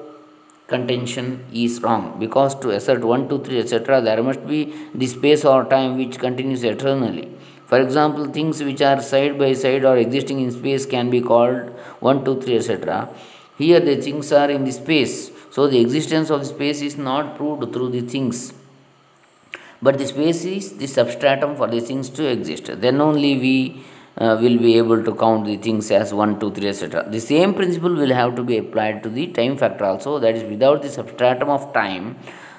contention 0.66 1.44
is 1.52 1.80
wrong 1.82 2.18
because 2.18 2.54
to 2.56 2.70
assert 2.70 3.02
1, 3.02 3.28
2, 3.28 3.38
3, 3.44 3.58
etc., 3.60 4.00
there 4.02 4.22
must 4.22 4.46
be 4.46 4.74
the 4.94 5.06
space 5.06 5.44
or 5.44 5.64
time 5.64 5.96
which 5.96 6.18
continues 6.18 6.62
eternally. 6.62 7.28
For 7.66 7.80
example, 7.80 8.26
things 8.26 8.62
which 8.62 8.80
are 8.82 9.00
side 9.02 9.38
by 9.38 9.52
side 9.54 9.84
or 9.84 9.96
existing 9.96 10.40
in 10.40 10.50
space 10.50 10.86
can 10.86 11.10
be 11.10 11.20
called 11.20 11.70
1, 12.00 12.24
2, 12.24 12.40
3, 12.42 12.56
etc. 12.56 13.08
Here 13.56 13.80
the 13.80 13.96
things 13.96 14.30
are 14.32 14.50
in 14.50 14.64
the 14.64 14.72
space, 14.72 15.30
so 15.50 15.66
the 15.66 15.80
existence 15.80 16.30
of 16.30 16.40
the 16.40 16.46
space 16.46 16.80
is 16.82 16.96
not 16.96 17.36
proved 17.36 17.72
through 17.72 17.90
the 17.90 18.02
things. 18.02 18.52
But 19.80 19.98
the 19.98 20.06
space 20.06 20.44
is 20.44 20.76
the 20.76 20.86
substratum 20.86 21.56
for 21.56 21.66
the 21.66 21.80
things 21.80 22.08
to 22.10 22.26
exist. 22.26 22.70
Then 22.80 23.00
only 23.00 23.38
we 23.38 23.84
uh, 24.20 24.36
will 24.40 24.58
be 24.58 24.76
able 24.76 25.02
to 25.04 25.14
count 25.14 25.46
the 25.46 25.56
things 25.56 25.90
as 25.90 26.12
1, 26.12 26.40
2, 26.40 26.50
3, 26.52 26.68
etc. 26.68 27.08
The 27.08 27.20
same 27.20 27.54
principle 27.54 27.94
will 27.94 28.12
have 28.12 28.34
to 28.36 28.42
be 28.42 28.58
applied 28.58 29.02
to 29.04 29.08
the 29.08 29.28
time 29.28 29.56
factor 29.56 29.84
also. 29.84 30.18
That 30.18 30.34
is, 30.36 30.42
without 30.44 30.82
the 30.82 30.88
substratum 30.88 31.48
of 31.48 31.72
time, 31.72 32.16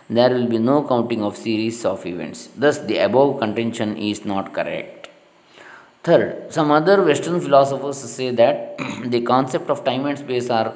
there 0.10 0.30
will 0.30 0.48
be 0.48 0.58
no 0.58 0.88
counting 0.88 1.22
of 1.22 1.36
series 1.38 1.86
of 1.86 2.06
events. 2.06 2.50
Thus, 2.56 2.80
the 2.80 2.98
above 3.00 3.40
contention 3.40 3.98
is 3.98 4.26
not 4.26 4.54
correct. 4.54 5.10
Third, 6.02 6.52
some 6.52 6.72
other 6.72 7.04
Western 7.04 7.42
philosophers 7.42 7.98
say 7.98 8.32
that 8.32 8.78
the 9.06 9.22
concept 9.22 9.70
of 9.70 9.84
time 9.84 10.06
and 10.06 10.18
space 10.18 10.50
are 10.50 10.74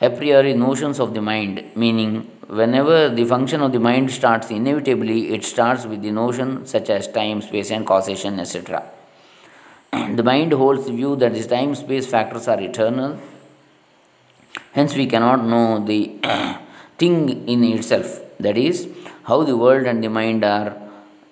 a 0.00 0.08
priori 0.08 0.54
notions 0.54 0.98
of 0.98 1.12
the 1.12 1.20
mind, 1.20 1.62
meaning 1.76 2.22
whenever 2.48 3.10
the 3.10 3.24
function 3.24 3.60
of 3.60 3.70
the 3.72 3.78
mind 3.78 4.10
starts 4.10 4.50
inevitably, 4.50 5.34
it 5.34 5.44
starts 5.44 5.84
with 5.84 6.00
the 6.00 6.10
notion 6.10 6.66
such 6.66 6.88
as 6.88 7.06
time, 7.06 7.42
space, 7.42 7.70
and 7.70 7.86
causation, 7.86 8.40
etc. 8.40 8.82
the 10.18 10.22
mind 10.22 10.52
holds 10.52 10.86
the 10.86 10.92
view 10.92 11.16
that 11.16 11.34
the 11.34 11.44
time 11.44 11.74
space 11.74 12.06
factors 12.06 12.48
are 12.48 12.60
eternal. 12.60 13.18
Hence, 14.72 14.94
we 14.94 15.06
cannot 15.06 15.44
know 15.44 15.84
the 15.84 16.16
thing 16.98 17.48
in 17.48 17.64
itself, 17.64 18.20
that 18.38 18.56
is, 18.56 18.88
how 19.24 19.42
the 19.42 19.56
world 19.56 19.86
and 19.86 20.02
the 20.02 20.08
mind 20.08 20.44
are 20.44 20.76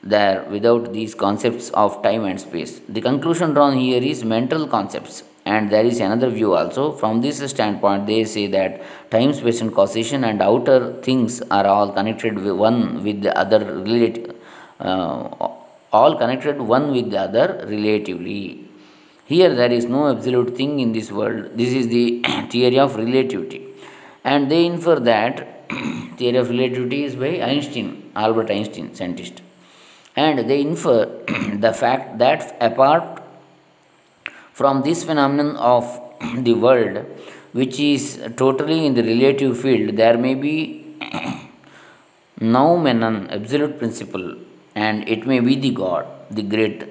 there 0.03 0.45
without 0.45 0.93
these 0.93 1.15
concepts 1.15 1.71
of 1.71 2.03
time 2.03 2.25
and 2.25 2.41
space. 2.41 2.81
The 2.88 3.00
conclusion 3.00 3.55
drawn 3.55 3.77
here 3.77 4.03
is 4.03 4.25
mental 4.25 4.67
concepts 4.67 5.25
And 5.49 5.71
there 5.73 5.85
is 5.91 5.99
another 6.00 6.29
view 6.29 6.55
also. 6.55 6.93
From 6.93 7.23
this 7.23 7.38
standpoint, 7.50 8.07
they 8.07 8.25
say 8.25 8.47
that 8.49 8.83
time, 9.11 9.33
space, 9.33 9.61
and 9.62 9.75
causation 9.75 10.25
and 10.25 10.43
outer 10.43 10.79
things 11.07 11.41
are 11.59 11.67
all 11.67 11.91
connected 11.99 12.35
with 12.35 12.57
one 12.65 13.03
with 13.03 13.23
the 13.23 13.33
other 13.43 13.61
relate, 13.65 14.31
uh, 14.79 15.49
all 15.92 16.16
connected 16.16 16.61
one 16.61 16.90
with 16.92 17.11
the 17.11 17.21
other 17.21 17.64
relatively. 17.66 18.64
Here 19.26 19.54
there 19.54 19.71
is 19.71 19.85
no 19.87 20.11
absolute 20.11 20.57
thing 20.57 20.80
in 20.80 20.92
this 20.92 21.11
world. 21.11 21.50
This 21.54 21.73
is 21.73 21.88
the 21.88 22.23
theory 22.50 22.78
of 22.78 22.97
relativity. 22.97 23.66
And 24.25 24.50
they 24.50 24.64
infer 24.66 24.99
that 25.00 25.71
theory 26.18 26.37
of 26.37 26.50
relativity 26.50 27.04
is 27.04 27.14
by 27.16 27.40
Einstein, 27.40 28.11
Albert 28.14 28.50
Einstein, 28.50 28.95
scientist. 28.95 29.42
And 30.16 30.49
they 30.50 30.61
infer 30.61 31.04
the 31.54 31.73
fact 31.73 32.18
that 32.18 32.57
apart 32.61 33.23
from 34.52 34.83
this 34.83 35.04
phenomenon 35.04 35.57
of 35.57 35.85
the 36.38 36.54
world, 36.54 37.04
which 37.52 37.78
is 37.78 38.18
totally 38.37 38.87
in 38.87 38.95
the 38.95 39.02
relative 39.02 39.61
field, 39.61 39.97
there 39.97 40.18
may 40.18 40.35
be 40.35 40.54
noumenon, 42.40 43.30
absolute 43.30 43.78
principle, 43.78 44.37
and 44.87 45.09
it 45.09 45.27
may 45.27 45.41
be 45.41 45.55
the 45.65 45.71
God, 45.83 46.07
the 46.31 46.43
great 46.55 46.85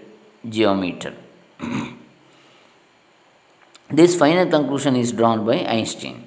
geometer. 0.58 1.14
This 4.00 4.18
final 4.22 4.48
conclusion 4.56 4.98
is 4.98 5.12
drawn 5.14 5.46
by 5.46 5.60
Einstein. 5.76 6.18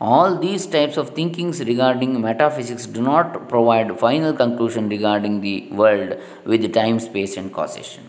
All 0.00 0.38
these 0.44 0.66
types 0.66 0.96
of 0.96 1.10
thinkings 1.10 1.60
regarding 1.70 2.18
metaphysics 2.22 2.86
do 2.86 3.02
not 3.02 3.48
provide 3.50 3.98
final 3.98 4.32
conclusion 4.32 4.88
regarding 4.88 5.42
the 5.42 5.68
world 5.70 6.18
with 6.46 6.72
time, 6.72 6.98
space, 6.98 7.36
and 7.36 7.52
causation. 7.52 8.08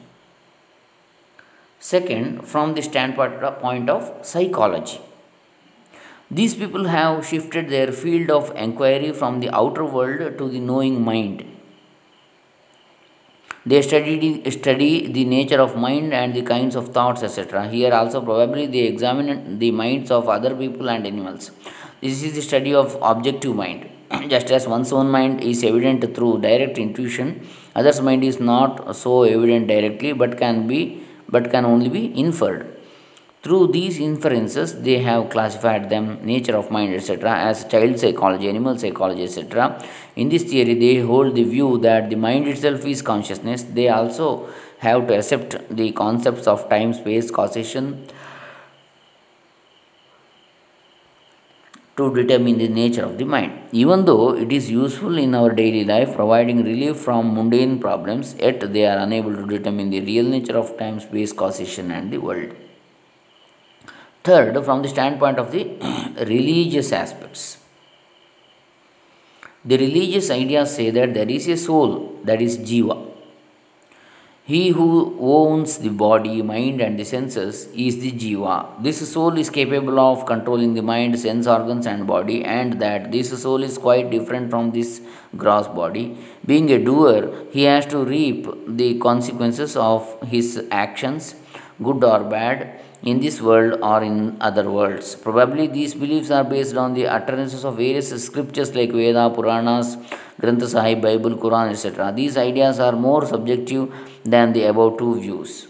Second, 1.80 2.48
from 2.48 2.76
the 2.76 2.82
standpoint 2.82 3.90
of 3.90 4.26
psychology, 4.26 5.02
these 6.40 6.56
people 6.56 6.86
have 6.88 7.26
shifted 7.28 7.68
their 7.70 7.92
field 7.92 8.30
of 8.32 8.56
inquiry 8.56 9.12
from 9.12 9.42
the 9.42 9.54
outer 9.54 9.84
world 9.84 10.38
to 10.38 10.48
the 10.48 10.62
knowing 10.62 11.04
mind 11.04 11.44
they 13.64 13.82
study, 13.84 14.50
study 14.50 15.12
the 15.12 15.24
nature 15.24 15.62
of 15.62 15.76
mind 15.76 16.14
and 16.14 16.34
the 16.34 16.42
kinds 16.42 16.76
of 16.76 16.90
thoughts, 16.90 17.22
etc. 17.22 17.68
Here 17.68 17.94
also, 17.94 18.20
probably 18.20 18.66
they 18.66 18.80
examine 18.80 19.60
the 19.60 19.70
minds 19.70 20.10
of 20.10 20.28
other 20.28 20.56
people 20.56 20.90
and 20.90 21.06
animals. 21.06 21.52
This 22.02 22.24
is 22.24 22.34
the 22.34 22.42
study 22.42 22.74
of 22.74 22.98
objective 23.02 23.56
mind. 23.56 23.88
Just 24.30 24.50
as 24.50 24.68
one's 24.68 24.92
own 24.92 25.12
mind 25.12 25.44
is 25.44 25.64
evident 25.64 26.16
through 26.16 26.42
direct 26.42 26.80
intuition, 26.80 27.48
others' 27.76 28.02
mind 28.02 28.24
is 28.24 28.40
not 28.40 28.96
so 28.96 29.24
evident 29.24 29.68
directly, 29.68 30.14
but 30.14 30.40
can 30.40 30.66
be, 30.66 31.04
but 31.30 31.52
can 31.52 31.64
only 31.64 31.90
be 31.90 32.18
inferred. 32.20 32.71
Through 33.44 33.70
these 33.70 34.00
inferences, 34.00 34.82
they 34.84 35.00
have 35.00 35.32
classified 35.32 35.90
them 35.90 36.24
nature 36.24 36.56
of 36.56 36.70
mind, 36.70 36.94
etc., 36.94 37.32
as 37.40 37.66
child 37.66 38.00
psychology, 38.00 38.48
animal 38.48 38.78
psychology, 38.78 39.24
etc. 39.24 39.84
In 40.16 40.30
this 40.30 40.44
theory, 40.44 40.76
they 40.76 41.00
hold 41.00 41.34
the 41.34 41.44
view 41.44 41.80
that 41.80 42.12
the 42.12 42.16
mind 42.16 42.48
itself 42.48 42.86
is 42.86 43.02
consciousness. 43.02 43.64
They 43.64 43.90
also 43.90 44.48
have 44.78 45.08
to 45.08 45.18
accept 45.18 45.76
the 45.76 45.92
concepts 45.92 46.46
of 46.46 46.70
time, 46.70 46.94
space, 46.94 47.32
causation 47.32 48.08
to 51.98 52.14
determine 52.14 52.60
the 52.60 52.68
nature 52.68 53.04
of 53.04 53.18
the 53.18 53.26
mind. 53.26 53.54
Even 53.72 54.06
though 54.06 54.36
it 54.36 54.52
is 54.52 54.70
useful 54.70 55.18
in 55.18 55.34
our 55.34 55.52
daily 55.52 55.84
life, 55.84 56.16
providing 56.16 56.64
relief 56.64 56.98
from 56.98 57.34
mundane 57.34 57.80
problems, 57.80 58.36
yet 58.36 58.72
they 58.72 58.86
are 58.86 59.00
unable 59.00 59.36
to 59.36 59.48
determine 59.48 59.90
the 59.90 60.02
real 60.02 60.26
nature 60.26 60.58
of 60.58 60.78
time, 60.78 61.00
space, 61.00 61.34
causation, 61.34 61.90
and 61.90 62.12
the 62.12 62.20
world. 62.20 62.52
Third, 64.24 64.64
from 64.64 64.84
the 64.84 64.90
standpoint 64.90 65.40
of 65.40 65.52
the 65.52 65.64
religious 66.28 66.92
aspects, 66.92 67.58
the 69.66 69.78
religious 69.78 70.30
ideas 70.30 70.76
say 70.76 70.92
that 70.92 71.16
there 71.16 71.30
is 71.30 71.48
a 71.48 71.58
soul, 71.58 72.20
that 72.24 72.40
is 72.40 72.60
Jiva. 72.60 73.08
He 74.44 74.70
who 74.70 75.18
owns 75.20 75.80
the 75.80 75.90
body, 75.90 76.42
mind, 76.44 76.82
and 76.82 77.00
the 77.00 77.06
senses 77.06 77.68
is 77.74 78.00
the 78.00 78.12
Jiva. 78.12 78.84
This 78.84 79.12
soul 79.12 79.38
is 79.38 79.50
capable 79.50 80.00
of 80.00 80.26
controlling 80.28 80.76
the 80.76 80.84
mind, 80.84 81.20
sense 81.20 81.48
organs, 81.48 81.88
and 81.88 82.06
body, 82.06 82.44
and 82.44 82.80
that 82.80 83.12
this 83.12 83.42
soul 83.42 83.64
is 83.64 83.80
quite 83.80 84.12
different 84.12 84.52
from 84.52 84.72
this 84.72 85.02
gross 85.36 85.68
body. 85.68 86.18
Being 86.46 86.70
a 86.72 86.84
doer, 86.84 87.46
he 87.52 87.64
has 87.64 87.88
to 87.88 88.04
reap 88.04 88.48
the 88.68 89.00
consequences 89.00 89.76
of 89.76 90.22
his 90.28 90.64
actions, 90.70 91.34
good 91.82 92.04
or 92.04 92.24
bad 92.24 92.81
in 93.04 93.20
this 93.20 93.42
world 93.42 93.80
or 93.82 94.04
in 94.04 94.38
other 94.40 94.70
worlds. 94.70 95.16
Probably 95.16 95.68
these 95.68 95.94
beliefs 95.94 96.30
are 96.30 96.44
based 96.44 96.76
on 96.76 96.94
the 96.94 97.08
utterances 97.08 97.66
of 97.66 97.78
various 97.78 98.10
scriptures 98.24 98.76
like 98.76 98.92
Veda, 98.92 99.32
Puranas, 99.34 99.98
Granth 100.40 100.68
Sahib, 100.68 101.02
Bible, 101.02 101.32
Quran, 101.32 101.72
etc. 101.72 102.14
These 102.16 102.38
ideas 102.38 102.80
are 102.80 102.94
more 102.94 103.26
subjective 103.26 103.94
than 104.24 104.54
the 104.54 104.64
above 104.64 104.98
two 105.00 105.20
views. 105.20 105.68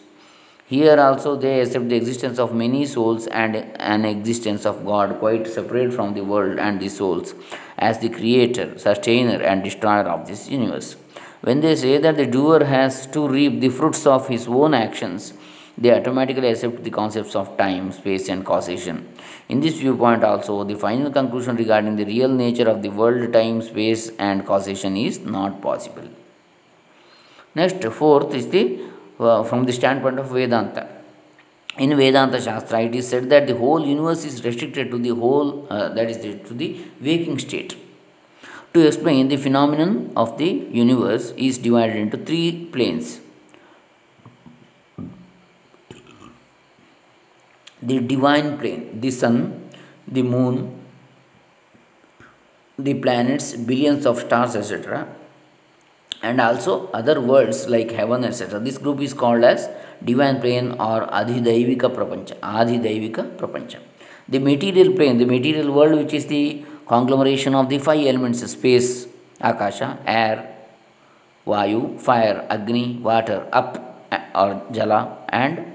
Here 0.66 0.98
also 1.00 1.36
they 1.36 1.60
accept 1.60 1.90
the 1.90 1.98
existence 1.98 2.40
of 2.40 2.54
many 2.54 2.86
souls 2.86 3.28
and 3.28 3.56
an 3.56 4.06
existence 4.06 4.66
of 4.66 4.86
God 4.86 5.20
quite 5.20 5.46
separate 5.48 5.94
from 5.94 6.14
the 6.14 6.24
world 6.24 6.60
and 6.60 6.80
the 6.80 6.88
souls 6.88 7.34
as 7.78 8.00
the 8.00 8.08
creator, 8.08 8.78
sustainer, 8.80 9.42
and 9.42 9.64
destroyer 9.64 10.04
of 10.04 10.28
this 10.28 10.50
universe. 10.50 10.96
When 11.42 11.60
they 11.60 11.76
say 11.76 11.98
that 11.98 12.16
the 12.16 12.26
doer 12.26 12.64
has 12.64 13.06
to 13.08 13.28
reap 13.28 13.60
the 13.60 13.70
fruits 13.70 14.06
of 14.06 14.28
his 14.28 14.48
own 14.48 14.74
actions, 14.74 15.34
they 15.82 15.92
automatically 15.92 16.50
accept 16.50 16.84
the 16.84 16.92
concepts 16.92 17.36
of 17.36 17.58
time, 17.58 17.92
space, 17.92 18.30
and 18.30 18.46
causation. 18.46 18.98
In 19.50 19.62
this 19.62 19.76
viewpoint, 19.76 20.24
also, 20.24 20.64
the 20.64 20.76
final 20.76 21.12
conclusion 21.12 21.56
regarding 21.56 21.96
the 21.96 22.06
real 22.06 22.30
nature 22.30 22.70
of 22.70 22.82
the 22.84 22.90
world, 22.90 23.34
time, 23.34 23.62
space, 23.64 24.10
and 24.20 24.46
causation 24.46 24.96
is 24.96 25.20
not 25.20 25.60
possible. 25.62 26.08
Next, 27.56 27.84
fourth 28.02 28.36
is 28.36 28.48
the 28.50 28.64
uh, 29.20 29.44
from 29.44 29.66
the 29.66 29.74
standpoint 29.74 30.20
of 30.20 30.30
Vedanta. 30.30 30.88
In 31.78 31.96
Vedanta 31.96 32.40
Shastra, 32.40 32.82
it 32.82 32.94
is 32.94 33.08
said 33.08 33.30
that 33.32 33.48
the 33.48 33.56
whole 33.56 33.86
universe 33.86 34.24
is 34.26 34.44
restricted 34.44 34.92
to 34.92 35.00
the 35.00 35.16
whole, 35.16 35.68
uh, 35.70 35.90
that 35.90 36.10
is, 36.12 36.20
the, 36.20 36.36
to 36.50 36.54
the 36.54 36.80
waking 37.02 37.40
state. 37.40 37.76
To 38.74 38.86
explain 38.86 39.30
the 39.30 39.38
phenomenon 39.38 40.12
of 40.16 40.38
the 40.38 40.50
universe 40.84 41.32
is 41.32 41.58
divided 41.58 41.96
into 41.96 42.18
three 42.18 42.68
planes 42.72 43.21
the 47.82 48.00
divine 48.00 48.58
plane, 48.58 49.00
the 49.02 49.12
sun, 49.12 49.70
the 50.08 50.22
moon, 50.22 50.80
the 52.78 52.94
planets, 52.96 53.54
billions 53.54 54.06
of 54.06 54.20
stars, 54.20 54.56
etc., 54.56 55.08
and 56.22 56.40
also 56.40 56.88
other 56.92 57.20
worlds 57.20 57.68
like 57.68 57.92
heaven, 57.92 58.24
etc. 58.24 58.60
This 58.60 58.78
group 58.78 59.02
is 59.02 59.14
called 59.14 59.44
as 59.44 59.68
divine 60.04 60.40
plane 60.40 60.72
or 60.74 61.08
Adhidaivika 61.08 61.90
Prapancha. 61.96 62.38
Adhidaivika 62.40 63.36
Prapancha. 63.38 63.80
The 64.30 64.38
material 64.38 64.94
plane, 64.94 65.18
the 65.18 65.26
material 65.26 65.72
world, 65.72 65.98
which 65.98 66.14
is 66.14 66.28
the 66.28 66.64
conglomeration 66.86 67.56
of 67.56 67.70
the 67.70 67.80
five 67.80 68.06
elements 68.06 68.50
space, 68.52 69.08
Akasha, 69.40 69.98
air, 70.06 70.56
Vayu, 71.48 72.00
fire, 72.00 72.46
Agni, 72.52 72.98
water, 73.02 73.48
up 73.52 74.06
or 74.36 74.62
Jala, 74.72 75.18
and 75.30 75.66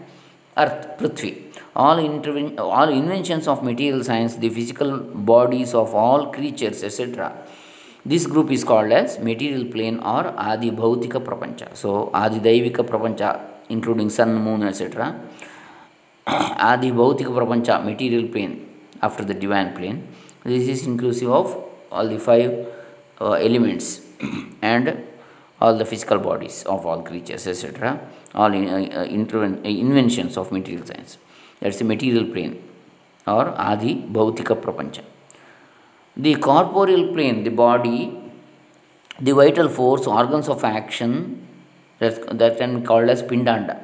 earth, 0.56 0.96
Prithvi 0.98 1.46
all, 1.76 1.96
interven- 1.98 2.58
all 2.58 2.88
inventions 2.88 3.46
of 3.46 3.62
material 3.62 4.02
science, 4.02 4.36
the 4.36 4.48
physical 4.48 4.98
bodies 4.98 5.74
of 5.74 5.94
all 5.94 6.32
creatures, 6.32 6.82
etc. 6.82 7.32
This 8.04 8.26
group 8.26 8.50
is 8.50 8.64
called 8.64 8.92
as 8.92 9.18
material 9.18 9.64
plane 9.66 9.98
or 9.98 10.22
Adi 10.38 10.70
Bhautika 10.70 11.20
Prapancha. 11.28 11.76
So, 11.76 12.10
Adi 12.14 12.38
Daivika 12.38 12.82
Prapancha, 12.90 13.40
including 13.68 14.10
sun, 14.10 14.34
moon, 14.34 14.62
etc. 14.62 15.14
Adi 16.26 16.92
Bhautika 16.92 17.32
Prapancha, 17.38 17.84
material 17.84 18.28
plane 18.28 18.54
after 19.02 19.24
the 19.24 19.34
divine 19.34 19.74
plane. 19.74 20.06
This 20.44 20.68
is 20.68 20.86
inclusive 20.86 21.30
of 21.30 21.64
all 21.92 22.08
the 22.08 22.18
five 22.18 22.66
uh, 23.20 23.32
elements 23.32 24.00
and 24.62 25.04
all 25.60 25.76
the 25.76 25.84
physical 25.84 26.18
bodies 26.18 26.62
of 26.64 26.86
all 26.86 27.02
creatures, 27.02 27.46
etc. 27.46 28.00
All 28.34 28.52
in, 28.52 28.68
uh, 28.68 29.04
interven- 29.04 29.64
inventions 29.64 30.36
of 30.36 30.52
material 30.52 30.86
science. 30.86 31.18
That's 31.60 31.78
the 31.78 31.84
material 31.84 32.26
plane 32.26 32.62
or 33.26 33.48
Adi 33.56 33.94
Bhautika 33.94 34.54
Prapancha. 34.60 35.02
The 36.16 36.34
corporeal 36.36 37.12
plane, 37.12 37.44
the 37.44 37.50
body, 37.50 38.16
the 39.20 39.32
vital 39.32 39.68
force, 39.68 40.06
organs 40.06 40.48
of 40.48 40.64
action, 40.64 41.46
that 41.98 42.58
can 42.58 42.80
be 42.80 42.86
called 42.86 43.08
as 43.08 43.22
Pindanda. 43.22 43.78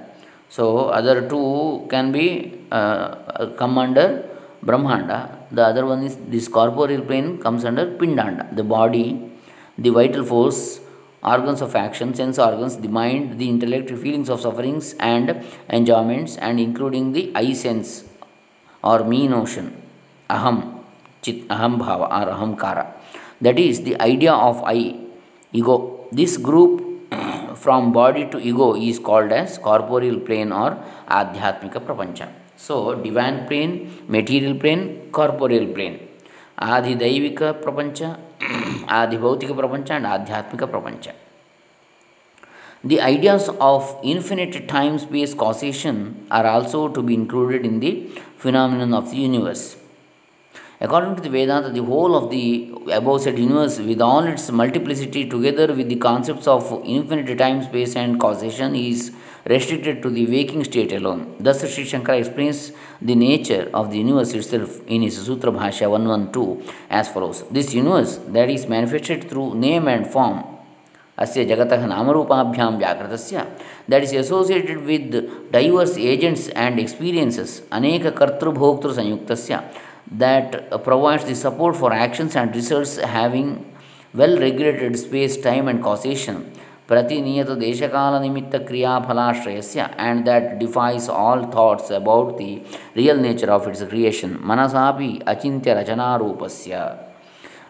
So, 0.48 0.88
other 0.88 1.26
two 1.28 1.86
can 1.88 2.12
be 2.12 2.58
uh, 2.70 3.46
come 3.56 3.78
under 3.78 4.28
Brahmanda. 4.62 5.38
The 5.50 5.64
other 5.66 5.86
one 5.86 6.02
is 6.04 6.16
this 6.28 6.48
corporeal 6.48 7.02
plane 7.02 7.38
comes 7.38 7.64
under 7.64 7.86
Pindanda. 7.86 8.54
The 8.54 8.62
body, 8.62 9.30
the 9.78 9.90
vital 9.90 10.24
force, 10.24 10.80
organs 11.24 11.60
of 11.60 11.74
action, 11.76 12.14
sense 12.14 12.38
organs, 12.38 12.76
the 12.78 12.88
mind, 12.88 13.38
the 13.38 13.48
intellect, 13.48 13.90
feelings 13.90 14.28
of 14.28 14.40
sufferings 14.40 14.94
and 14.98 15.44
enjoyments, 15.70 16.36
and 16.36 16.58
including 16.60 17.12
the 17.12 17.32
I 17.34 17.52
sense 17.52 18.04
or 18.82 19.04
me 19.04 19.28
notion, 19.28 19.76
aham, 20.28 20.80
chit, 21.22 21.48
aham 21.48 21.78
bhava 21.78 22.06
or 22.18 22.32
ahamkara. 22.32 22.86
That 23.40 23.58
is 23.58 23.82
the 23.82 24.00
idea 24.00 24.32
of 24.32 24.62
I, 24.64 24.96
ego. 25.52 26.06
This 26.12 26.36
group 26.36 26.82
from 27.56 27.92
body 27.92 28.28
to 28.30 28.38
ego 28.40 28.74
is 28.74 28.98
called 28.98 29.32
as 29.32 29.58
corporeal 29.58 30.20
plane 30.20 30.52
or 30.52 30.78
adhyatmika 31.08 31.80
prapancha. 31.80 32.28
So, 32.56 32.94
divine 32.94 33.46
plane, 33.46 34.04
material 34.08 34.54
plane, 34.54 35.08
corporeal 35.10 35.66
plane. 35.74 35.98
ಆಧಿದೈವಿಕ 36.74 37.42
ಪ್ರಪಂಚ 37.64 38.02
the 42.84 43.00
ideas 43.00 43.48
of 43.60 43.96
infinite 44.02 44.68
time-space 44.68 45.34
causation 45.34 46.26
are 46.30 46.46
also 46.46 46.88
to 46.88 47.02
be 47.02 47.14
included 47.14 47.64
in 47.64 47.78
the 47.78 48.08
phenomenon 48.38 48.92
of 48.92 49.10
the 49.10 49.18
universe. 49.18 49.76
According 50.80 51.14
to 51.14 51.22
the 51.22 51.30
Vedanta, 51.30 51.70
the 51.70 51.84
whole 51.84 52.16
of 52.16 52.30
the 52.30 52.72
above 52.90 53.22
said 53.22 53.38
universe, 53.38 53.78
with 53.78 54.00
all 54.00 54.24
its 54.24 54.50
multiplicity, 54.50 55.28
together 55.28 55.72
with 55.72 55.88
the 55.88 55.94
concepts 55.94 56.48
of 56.48 56.82
infinite 56.84 57.38
time, 57.38 57.62
space, 57.62 57.94
and 57.94 58.18
causation, 58.18 58.74
is 58.74 59.12
restricted 59.44 60.02
to 60.02 60.10
the 60.10 60.26
waking 60.26 60.64
state 60.64 60.92
alone. 60.92 61.36
Thus, 61.40 61.60
Sri 61.72 61.84
Shankara 61.84 62.18
explains 62.18 62.72
the 63.00 63.14
nature 63.14 63.70
of 63.74 63.90
the 63.90 63.98
universe 63.98 64.32
itself 64.34 64.80
in 64.86 65.02
his 65.02 65.20
Sutra 65.24 65.50
Bhashya 65.50 65.90
112 65.90 66.72
as 66.90 67.08
follows 67.08 67.44
This 67.50 67.74
universe 67.74 68.18
that 68.28 68.48
is 68.50 68.66
manifested 68.66 69.28
through 69.28 69.54
name 69.54 69.88
and 69.88 70.06
form, 70.06 70.44
Asya 71.18 71.46
Jagatah 71.46 71.86
Namarupabhyam 71.88 72.80
Vyakratasya, 72.80 73.46
that 73.88 74.02
is 74.02 74.12
associated 74.12 74.84
with 74.84 75.52
diverse 75.52 75.96
agents 75.96 76.48
and 76.50 76.78
experiences, 76.78 77.62
Aneka 77.72 78.12
Kartru 78.12 78.54
Bhoktru 78.54 78.94
Sanyuktasya, 78.94 79.74
that 80.12 80.84
provides 80.84 81.24
the 81.24 81.34
support 81.34 81.76
for 81.76 81.92
actions 81.92 82.36
and 82.36 82.54
results 82.54 82.96
having 82.96 83.72
well 84.14 84.38
regulated 84.38 84.98
space, 84.98 85.36
time, 85.36 85.68
and 85.68 85.82
causation. 85.82 86.52
प्रतिनियत 86.88 87.50
देशकाल 87.58 88.20
निमित्त 88.22 88.56
क्रियाफलाश्रयस्य 88.68 89.88
and 90.00 90.24
that 90.24 90.52
defies 90.58 91.08
all 91.10 91.44
thoughts 91.54 91.92
about 91.92 92.36
the 92.40 92.58
real 92.96 93.20
nature 93.20 93.50
of 93.50 93.68
its 93.68 93.82
creation 93.90 94.36
मनसापि 94.50 95.18
अचिंत्य 95.34 95.74
रचनारूपस्य 95.80 96.84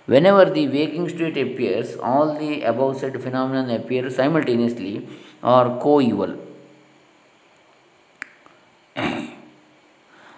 whenever 0.07 0.45
the 0.55 0.67
waking 0.69 1.09
state 1.09 1.37
appears 1.37 1.97
all 1.97 2.35
the 2.39 2.63
above 2.63 2.99
said 2.99 3.21
phenomenon 3.23 3.71
appear 3.71 4.11
simultaneously 4.11 4.95
or 5.43 5.79
coeval 5.85 6.33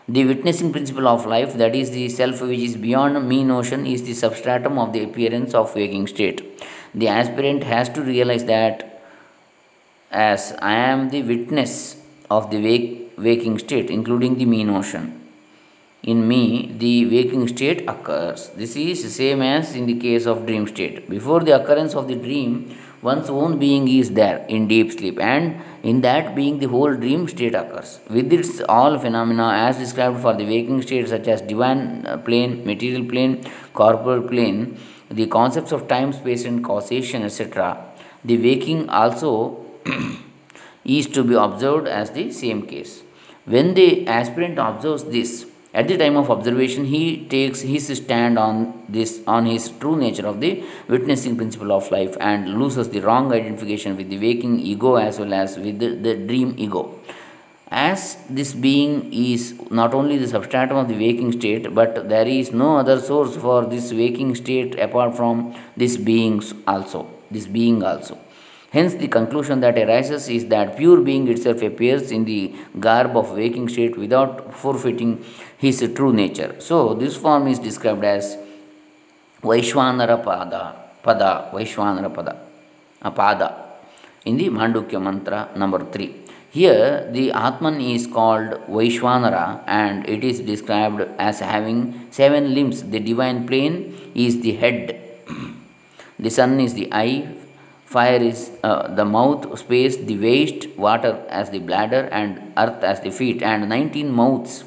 the 0.06 0.24
witnessing 0.26 0.70
principle 0.70 1.08
of 1.08 1.24
life 1.24 1.54
that 1.54 1.74
is 1.74 1.90
the 1.92 2.08
self 2.10 2.42
which 2.42 2.58
is 2.58 2.76
beyond 2.76 3.26
me 3.26 3.42
notion 3.42 3.86
is 3.86 4.02
the 4.02 4.12
substratum 4.12 4.78
of 4.78 4.92
the 4.92 5.02
appearance 5.02 5.54
of 5.54 5.74
waking 5.74 6.06
state 6.06 6.42
the 6.94 7.08
aspirant 7.08 7.64
has 7.64 7.88
to 7.90 8.02
realize 8.02 8.44
that 8.44 9.00
as 10.10 10.52
I 10.60 10.74
am 10.76 11.10
the 11.10 11.22
witness 11.22 11.96
of 12.30 12.50
the 12.50 12.60
wake, 12.62 13.12
waking 13.18 13.58
state, 13.58 13.90
including 13.90 14.36
the 14.36 14.46
me 14.46 14.64
notion. 14.64 15.20
In 16.02 16.28
me, 16.28 16.72
the 16.78 17.06
waking 17.06 17.48
state 17.48 17.88
occurs. 17.88 18.50
This 18.50 18.76
is 18.76 19.14
same 19.14 19.42
as 19.42 19.74
in 19.74 19.86
the 19.86 19.98
case 19.98 20.26
of 20.26 20.46
dream 20.46 20.66
state. 20.68 21.08
Before 21.08 21.40
the 21.40 21.58
occurrence 21.60 21.94
of 21.94 22.08
the 22.08 22.14
dream, 22.14 22.76
one's 23.02 23.30
own 23.30 23.58
being 23.58 23.88
is 23.88 24.10
there 24.10 24.44
in 24.48 24.68
deep 24.68 24.92
sleep, 24.92 25.18
and 25.18 25.60
in 25.82 26.02
that 26.02 26.34
being, 26.34 26.58
the 26.58 26.68
whole 26.68 26.94
dream 26.94 27.26
state 27.26 27.54
occurs. 27.54 28.00
With 28.08 28.32
its 28.32 28.60
all 28.68 28.98
phenomena 28.98 29.48
as 29.66 29.78
described 29.78 30.20
for 30.20 30.34
the 30.34 30.44
waking 30.44 30.82
state, 30.82 31.08
such 31.08 31.26
as 31.26 31.40
divine 31.40 32.06
uh, 32.06 32.18
plane, 32.18 32.64
material 32.66 33.04
plane, 33.04 33.44
corporal 33.72 34.22
plane, 34.22 34.78
the 35.14 35.26
concepts 35.26 35.72
of 35.72 35.88
time, 35.88 36.12
space, 36.12 36.44
and 36.44 36.64
causation, 36.64 37.22
etc., 37.22 37.78
the 38.24 38.38
waking 38.38 38.88
also 38.88 39.64
is 40.84 41.06
to 41.08 41.24
be 41.24 41.34
observed 41.34 41.86
as 41.86 42.10
the 42.10 42.30
same 42.32 42.66
case. 42.66 43.02
When 43.44 43.74
the 43.74 44.06
aspirant 44.06 44.58
observes 44.58 45.04
this, 45.04 45.46
at 45.74 45.88
the 45.88 45.98
time 45.98 46.16
of 46.16 46.30
observation, 46.30 46.84
he 46.84 47.26
takes 47.26 47.60
his 47.60 47.88
stand 47.88 48.38
on 48.38 48.84
this 48.88 49.20
on 49.26 49.46
his 49.46 49.68
true 49.80 49.96
nature 49.96 50.26
of 50.26 50.40
the 50.40 50.62
witnessing 50.88 51.36
principle 51.36 51.72
of 51.72 51.90
life 51.90 52.16
and 52.20 52.60
loses 52.60 52.90
the 52.90 53.00
wrong 53.00 53.32
identification 53.32 53.96
with 53.96 54.08
the 54.08 54.18
waking 54.18 54.60
ego 54.60 54.94
as 54.94 55.18
well 55.18 55.34
as 55.34 55.56
with 55.58 55.80
the, 55.80 56.14
dream 56.14 56.54
ego 56.56 56.94
as 57.74 58.16
this 58.30 58.52
being 58.54 59.12
is 59.12 59.54
not 59.70 59.94
only 59.94 60.16
the 60.16 60.28
substratum 60.28 60.76
of 60.76 60.88
the 60.88 60.96
waking 60.96 61.32
state, 61.32 61.74
but 61.74 62.08
there 62.08 62.26
is 62.26 62.52
no 62.52 62.76
other 62.78 63.00
source 63.00 63.36
for 63.36 63.64
this 63.64 63.92
waking 63.92 64.34
state 64.36 64.78
apart 64.78 65.16
from 65.16 65.54
this 65.76 65.96
beings 65.96 66.54
also, 66.68 67.06
this 67.30 67.46
being 67.46 67.82
also. 67.82 68.16
Hence, 68.70 68.94
the 68.94 69.08
conclusion 69.08 69.60
that 69.60 69.76
arises 69.78 70.28
is 70.28 70.46
that 70.46 70.76
pure 70.76 71.00
being 71.00 71.26
itself 71.28 71.62
appears 71.62 72.10
in 72.10 72.24
the 72.24 72.52
garb 72.78 73.16
of 73.16 73.32
waking 73.32 73.68
state 73.68 73.96
without 73.96 74.54
forfeiting 74.54 75.24
his 75.58 75.78
true 75.94 76.12
nature. 76.12 76.56
So, 76.58 76.94
this 76.94 77.16
form 77.16 77.46
is 77.46 77.58
described 77.58 78.04
as 78.04 78.36
Vaishwanara 79.42 80.24
Pada, 80.24 80.74
Pada, 81.04 81.52
Vaishwanara 81.52 82.12
Pada, 82.12 82.36
Pada 83.02 83.64
in 84.24 84.36
the 84.36 84.48
Mandukya 84.48 85.00
mantra 85.00 85.50
number 85.56 85.84
3. 85.84 86.23
Here, 86.54 87.10
the 87.10 87.32
Atman 87.32 87.80
is 87.80 88.06
called 88.06 88.50
Vaishvanara 88.74 89.64
and 89.66 90.08
it 90.08 90.22
is 90.22 90.38
described 90.38 91.00
as 91.18 91.40
having 91.40 92.06
seven 92.12 92.54
limbs. 92.54 92.84
The 92.84 93.00
divine 93.00 93.44
plane 93.48 94.12
is 94.14 94.40
the 94.40 94.52
head, 94.52 95.00
the 96.20 96.30
sun 96.30 96.60
is 96.60 96.74
the 96.74 96.88
eye, 96.92 97.26
fire 97.86 98.22
is 98.22 98.52
uh, 98.62 98.86
the 98.94 99.04
mouth, 99.04 99.58
space, 99.58 99.96
the 99.96 100.16
waist, 100.16 100.68
water 100.76 101.26
as 101.28 101.50
the 101.50 101.58
bladder, 101.58 102.08
and 102.12 102.52
earth 102.56 102.84
as 102.84 103.00
the 103.00 103.10
feet, 103.10 103.42
and 103.42 103.68
19 103.68 104.12
mouths. 104.12 104.62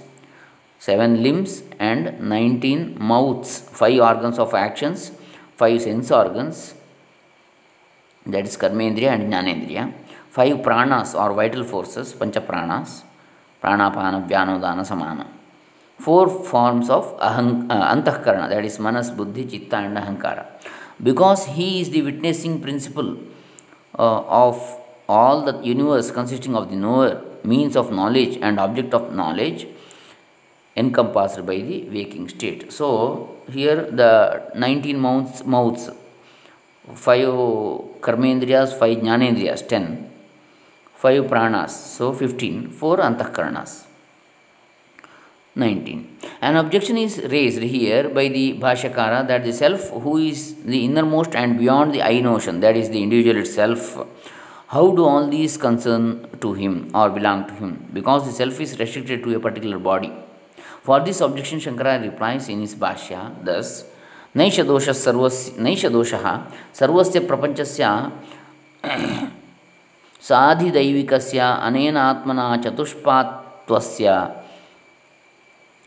Seven 0.80 1.24
limbs 1.24 1.64
and 1.80 2.20
19 2.20 2.98
mouths, 3.00 3.62
five 3.62 4.02
organs 4.02 4.40
of 4.40 4.54
actions, 4.54 5.12
five 5.56 5.82
sense 5.82 6.12
organs, 6.12 6.74
that 8.26 8.46
is 8.46 8.58
Karmendriya 8.58 9.14
and 9.14 9.32
Jnanendriya 9.32 9.94
samana. 14.86 15.26
Four 16.00 16.30
forms 16.46 16.92
of 16.92 17.18
ahang, 17.18 17.72
uh, 17.72 17.96
antahkarana, 17.96 18.48
that 18.50 18.64
is 18.64 18.78
manas, 18.78 19.10
buddhi, 19.10 19.46
chitta, 19.46 19.78
and 19.78 19.98
ahankara. 19.98 20.46
Because 21.02 21.46
he 21.48 21.82
is 21.82 21.90
the 21.90 22.04
witnessing 22.04 22.62
principle 22.62 23.18
uh, 23.98 24.22
of 24.46 24.62
all 25.10 25.44
the 25.44 25.60
universe 25.66 26.12
consisting 26.12 26.56
of 26.56 26.70
the 26.70 26.76
knower, 26.76 27.20
means 27.44 27.76
of 27.76 27.92
knowledge, 27.92 28.38
and 28.40 28.60
object 28.60 28.94
of 28.94 29.12
knowledge 29.16 29.66
encompassed 30.76 31.44
by 31.48 31.58
the 31.58 31.90
waking 31.90 32.30
state. 32.30 32.72
So, 32.72 33.38
here 33.52 33.90
the 33.90 34.52
19 34.54 35.00
mouths, 35.00 35.44
mouths 35.44 35.90
5 36.94 37.28
karmendriyas, 38.02 38.78
5 38.78 38.98
jnanendriyas, 39.00 39.68
10 39.68 40.08
5 40.97 41.25
pranas, 41.25 41.71
so 41.71 42.13
15, 42.13 42.69
4 42.71 42.97
antahkaranas. 42.99 43.87
19. 45.55 46.19
An 46.41 46.57
objection 46.57 46.97
is 46.97 47.19
raised 47.31 47.63
here 47.63 48.09
by 48.09 48.29
the 48.29 48.55
Bhashyakara 48.55 49.27
that 49.29 49.45
the 49.45 49.53
self, 49.53 49.91
who 49.91 50.17
is 50.17 50.55
the 50.65 50.85
innermost 50.85 51.35
and 51.35 51.59
beyond 51.59 51.95
the 51.95 52.03
I 52.03 52.21
notion, 52.21 52.61
that 52.61 52.77
is 52.77 52.89
the 52.89 53.03
individual 53.03 53.37
itself, 53.37 53.99
how 54.69 54.91
do 54.93 55.05
all 55.05 55.29
these 55.29 55.59
concern 55.59 56.27
to 56.41 56.55
him 56.55 56.91
or 56.95 57.11
belong 57.11 57.47
to 57.49 57.55
him? 57.55 57.87
Because 57.93 58.25
the 58.25 58.33
self 58.33 58.59
is 58.61 58.79
restricted 58.79 59.23
to 59.25 59.35
a 59.37 59.41
particular 59.41 59.79
body. 59.79 60.11
For 60.83 61.01
this 61.01 61.21
objection, 61.21 61.61
Shankara 61.61 62.03
replies 62.03 62.49
in 62.49 62.61
his 62.61 62.75
Bhashya 62.75 63.45
thus 63.45 63.85
नैष 64.37 64.61
दोष 64.65 64.89
सर्वस्य 64.97 65.63
नैष 65.63 65.85
दोषः 65.93 66.25
सर्वस्य 66.75 67.21
प्रपञ्चस्य 67.29 67.85
साधिदैविकस्य 70.22 71.40
अनेन 71.40 71.98
आत्मना 71.98 72.58
चतुष्पात्वस्य 72.58 74.28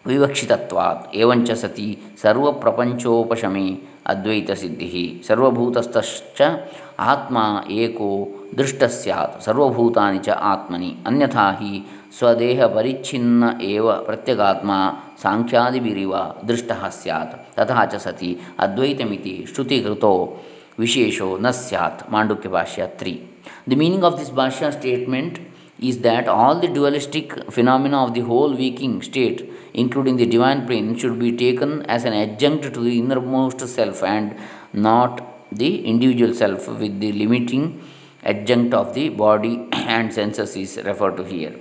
विवक्षितत्वात्। 0.07 1.14
एवञ्च 1.14 1.53
सति 1.53 1.88
सर्वप्रपञ्चोपशमे 2.23 3.79
अद्वैतसिद्धिः। 4.07 5.27
सर्वभूतस्थश्च 5.29 6.61
आत्मा 6.99 7.64
एको 7.71 8.11
दृष्टः 8.55 8.87
स्यात् 8.87 9.43
सर्वभूतानि 9.43 10.19
च 10.19 10.29
आत्मनि। 10.29 10.97
अन्यथा 11.07 11.59
हि 11.61 11.85
स्वदेहपरिच्छिन्न 12.19 13.59
एव 13.62 13.93
प्रत्यगात्मा 13.93 14.79
साङ्ख्यादिभिरिव 15.23 16.35
दृष्टः 16.45 16.88
स्यात्। 16.88 17.59
तथा 17.59 17.85
च 17.87 17.95
सति 17.95 18.37
अद्वैतमिति 18.59 19.47
श्रुतिकृतो 19.55 20.40
syat. 20.81 22.09
Mandukya 22.12 22.51
Bhashya 22.51 22.87
3. 23.03 23.30
The 23.66 23.76
meaning 23.76 24.05
of 24.05 24.18
this 24.18 24.31
Bhashya 24.31 24.79
statement 24.79 25.40
is 25.81 25.98
that 26.00 26.29
all 26.29 26.61
the 26.61 26.68
dualistic 26.68 27.33
phenomena 27.50 28.05
of 28.05 28.14
the 28.14 28.20
whole 28.20 28.55
waking 28.55 29.03
state, 29.03 29.50
including 29.72 30.16
the 30.16 30.26
divine 30.26 30.66
plane, 30.66 30.96
should 30.96 31.18
be 31.18 31.37
taken 31.37 31.83
as 31.87 32.05
an 32.05 32.12
adjunct 32.12 32.74
to 32.74 32.81
the 32.81 32.98
innermost 32.98 33.61
self 33.66 34.03
and 34.03 34.37
not 34.72 35.22
the 35.50 35.85
individual 35.85 36.35
self, 36.35 36.68
with 36.68 37.00
the 37.00 37.12
limiting 37.12 37.83
adjunct 38.22 38.74
of 38.74 38.94
the 38.94 39.09
body 39.09 39.66
and 39.72 40.12
senses 40.12 40.55
is 40.57 40.76
referred 40.85 41.16
to 41.16 41.24
here. 41.24 41.55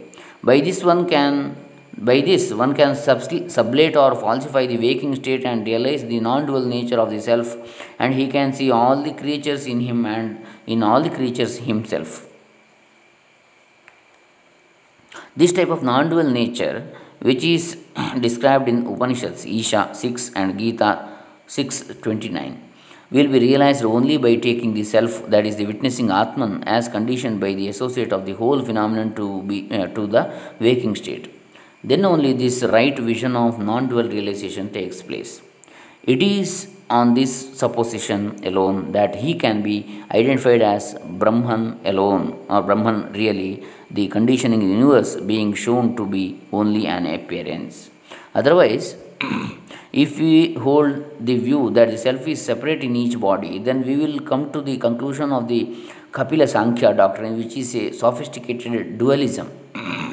By 0.43 0.59
this 0.59 0.83
one 0.83 1.07
can 1.07 1.55
by 2.01 2.21
this 2.21 2.53
one 2.53 2.73
can 2.73 2.91
sublate 2.95 3.95
or 4.01 4.15
falsify 4.15 4.65
the 4.65 4.77
waking 4.77 5.15
state 5.15 5.43
and 5.43 5.65
realize 5.65 6.05
the 6.05 6.19
non-dual 6.19 6.65
nature 6.65 6.97
of 6.97 7.09
the 7.09 7.19
self 7.19 7.57
and 7.99 8.13
he 8.13 8.27
can 8.29 8.53
see 8.53 8.71
all 8.71 9.03
the 9.03 9.13
creatures 9.13 9.65
in 9.65 9.81
him 9.81 10.05
and 10.05 10.45
in 10.65 10.81
all 10.81 11.01
the 11.01 11.09
creatures 11.09 11.57
himself. 11.57 12.25
This 15.35 15.51
type 15.51 15.69
of 15.69 15.83
non 15.83 16.09
dual 16.09 16.29
nature, 16.29 16.87
which 17.21 17.43
is 17.43 17.77
described 18.19 18.69
in 18.69 18.85
Upanishads 18.87 19.45
Isha 19.45 19.89
6 19.93 20.31
and 20.35 20.57
Gita 20.57 21.09
6.29, 21.47 22.57
will 23.11 23.27
be 23.27 23.39
realized 23.39 23.83
only 23.83 24.17
by 24.17 24.35
taking 24.35 24.73
the 24.73 24.83
self, 24.83 25.27
that 25.29 25.45
is, 25.45 25.55
the 25.57 25.65
witnessing 25.65 26.11
Atman, 26.11 26.63
as 26.65 26.87
conditioned 26.87 27.39
by 27.39 27.53
the 27.53 27.67
associate 27.67 28.13
of 28.13 28.25
the 28.25 28.33
whole 28.33 28.63
phenomenon 28.63 29.15
to, 29.15 29.43
be, 29.43 29.67
uh, 29.71 29.87
to 29.87 30.07
the 30.07 30.31
waking 30.59 30.95
state. 30.95 31.38
Then 31.83 32.03
only 32.03 32.33
this 32.33 32.61
right 32.63 32.97
vision 32.99 33.35
of 33.35 33.59
non 33.59 33.87
dual 33.87 34.07
realization 34.09 34.69
takes 34.71 35.01
place. 35.01 35.41
It 36.03 36.21
is 36.21 36.67
on 36.89 37.13
this 37.13 37.57
supposition 37.57 38.43
alone 38.43 38.91
that 38.91 39.15
he 39.15 39.35
can 39.35 39.61
be 39.61 40.03
identified 40.11 40.61
as 40.61 40.95
Brahman 41.21 41.79
alone, 41.85 42.45
or 42.49 42.61
Brahman 42.63 43.13
really 43.13 43.63
the 43.91 44.07
conditioning 44.07 44.61
universe 44.61 45.15
being 45.17 45.53
shown 45.53 45.95
to 45.95 46.05
be 46.05 46.39
only 46.51 46.85
an 46.87 47.05
appearance. 47.05 47.89
Otherwise, 48.35 48.95
if 49.93 50.19
we 50.19 50.55
hold 50.55 51.25
the 51.25 51.37
view 51.37 51.69
that 51.71 51.91
the 51.91 51.97
self 51.97 52.27
is 52.27 52.41
separate 52.41 52.83
in 52.83 52.95
each 52.95 53.19
body, 53.19 53.59
then 53.59 53.85
we 53.85 53.95
will 53.95 54.19
come 54.19 54.51
to 54.51 54.61
the 54.61 54.77
conclusion 54.77 55.31
of 55.31 55.47
the 55.47 55.77
Kapila 56.11 56.47
Sankhya 56.47 56.93
doctrine, 56.93 57.37
which 57.37 57.55
is 57.55 57.75
a 57.75 57.91
sophisticated 57.93 58.97
dualism. 58.97 59.49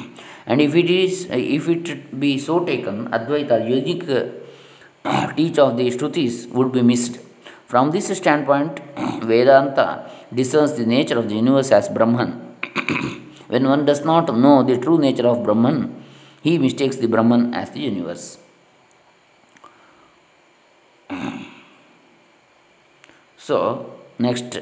and 0.47 0.61
if 0.61 0.75
it 0.75 0.89
is, 0.89 1.27
if 1.29 1.67
it 1.67 2.19
be 2.19 2.39
so 2.39 2.65
taken, 2.65 3.09
Advaita, 3.09 4.33
uh, 5.05 5.31
teach 5.35 5.59
of 5.59 5.77
the 5.77 5.89
Shrutis 5.91 6.47
would 6.49 6.71
be 6.71 6.81
missed. 6.81 7.19
From 7.67 7.91
this 7.91 8.07
standpoint, 8.17 8.79
Vedanta 9.21 10.09
discerns 10.33 10.73
the 10.73 10.85
nature 10.85 11.19
of 11.19 11.27
the 11.29 11.35
universe 11.35 11.71
as 11.71 11.89
Brahman 11.89 12.31
when 13.47 13.67
one 13.67 13.85
does 13.85 14.03
not 14.03 14.33
know 14.35 14.63
the 14.63 14.77
true 14.77 14.97
nature 14.97 15.27
of 15.27 15.43
Brahman, 15.43 16.03
he 16.41 16.57
mistakes 16.57 16.97
the 16.97 17.07
Brahman 17.07 17.53
as 17.53 17.71
the 17.71 17.79
universe. 17.79 18.37
So, 23.37 23.93
next, 24.19 24.59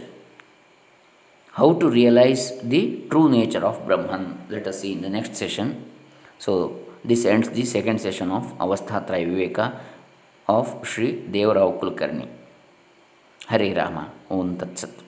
how 1.60 1.72
to 1.82 1.90
realize 1.90 2.44
the 2.62 2.82
true 3.10 3.30
nature 3.30 3.64
of 3.66 3.86
Brahman? 3.86 4.24
Let 4.50 4.68
us 4.68 4.82
see 4.82 4.92
in 4.92 5.02
the 5.02 5.10
next 5.10 5.36
session. 5.36 5.68
So, 6.38 6.80
this 7.04 7.24
ends 7.26 7.50
the 7.50 7.64
second 7.64 8.02
session 8.02 8.30
of 8.32 8.58
Avasthatraya 8.58 9.28
Viveka 9.32 9.68
of 10.50 10.86
Sri 10.86 11.14
Devarao 11.14 11.80
Kulkarni. 11.80 12.28
Hare 13.48 13.74
Rama. 13.74 14.12
Om 14.30 14.58
Tat 14.58 14.78
Sat. 14.78 15.05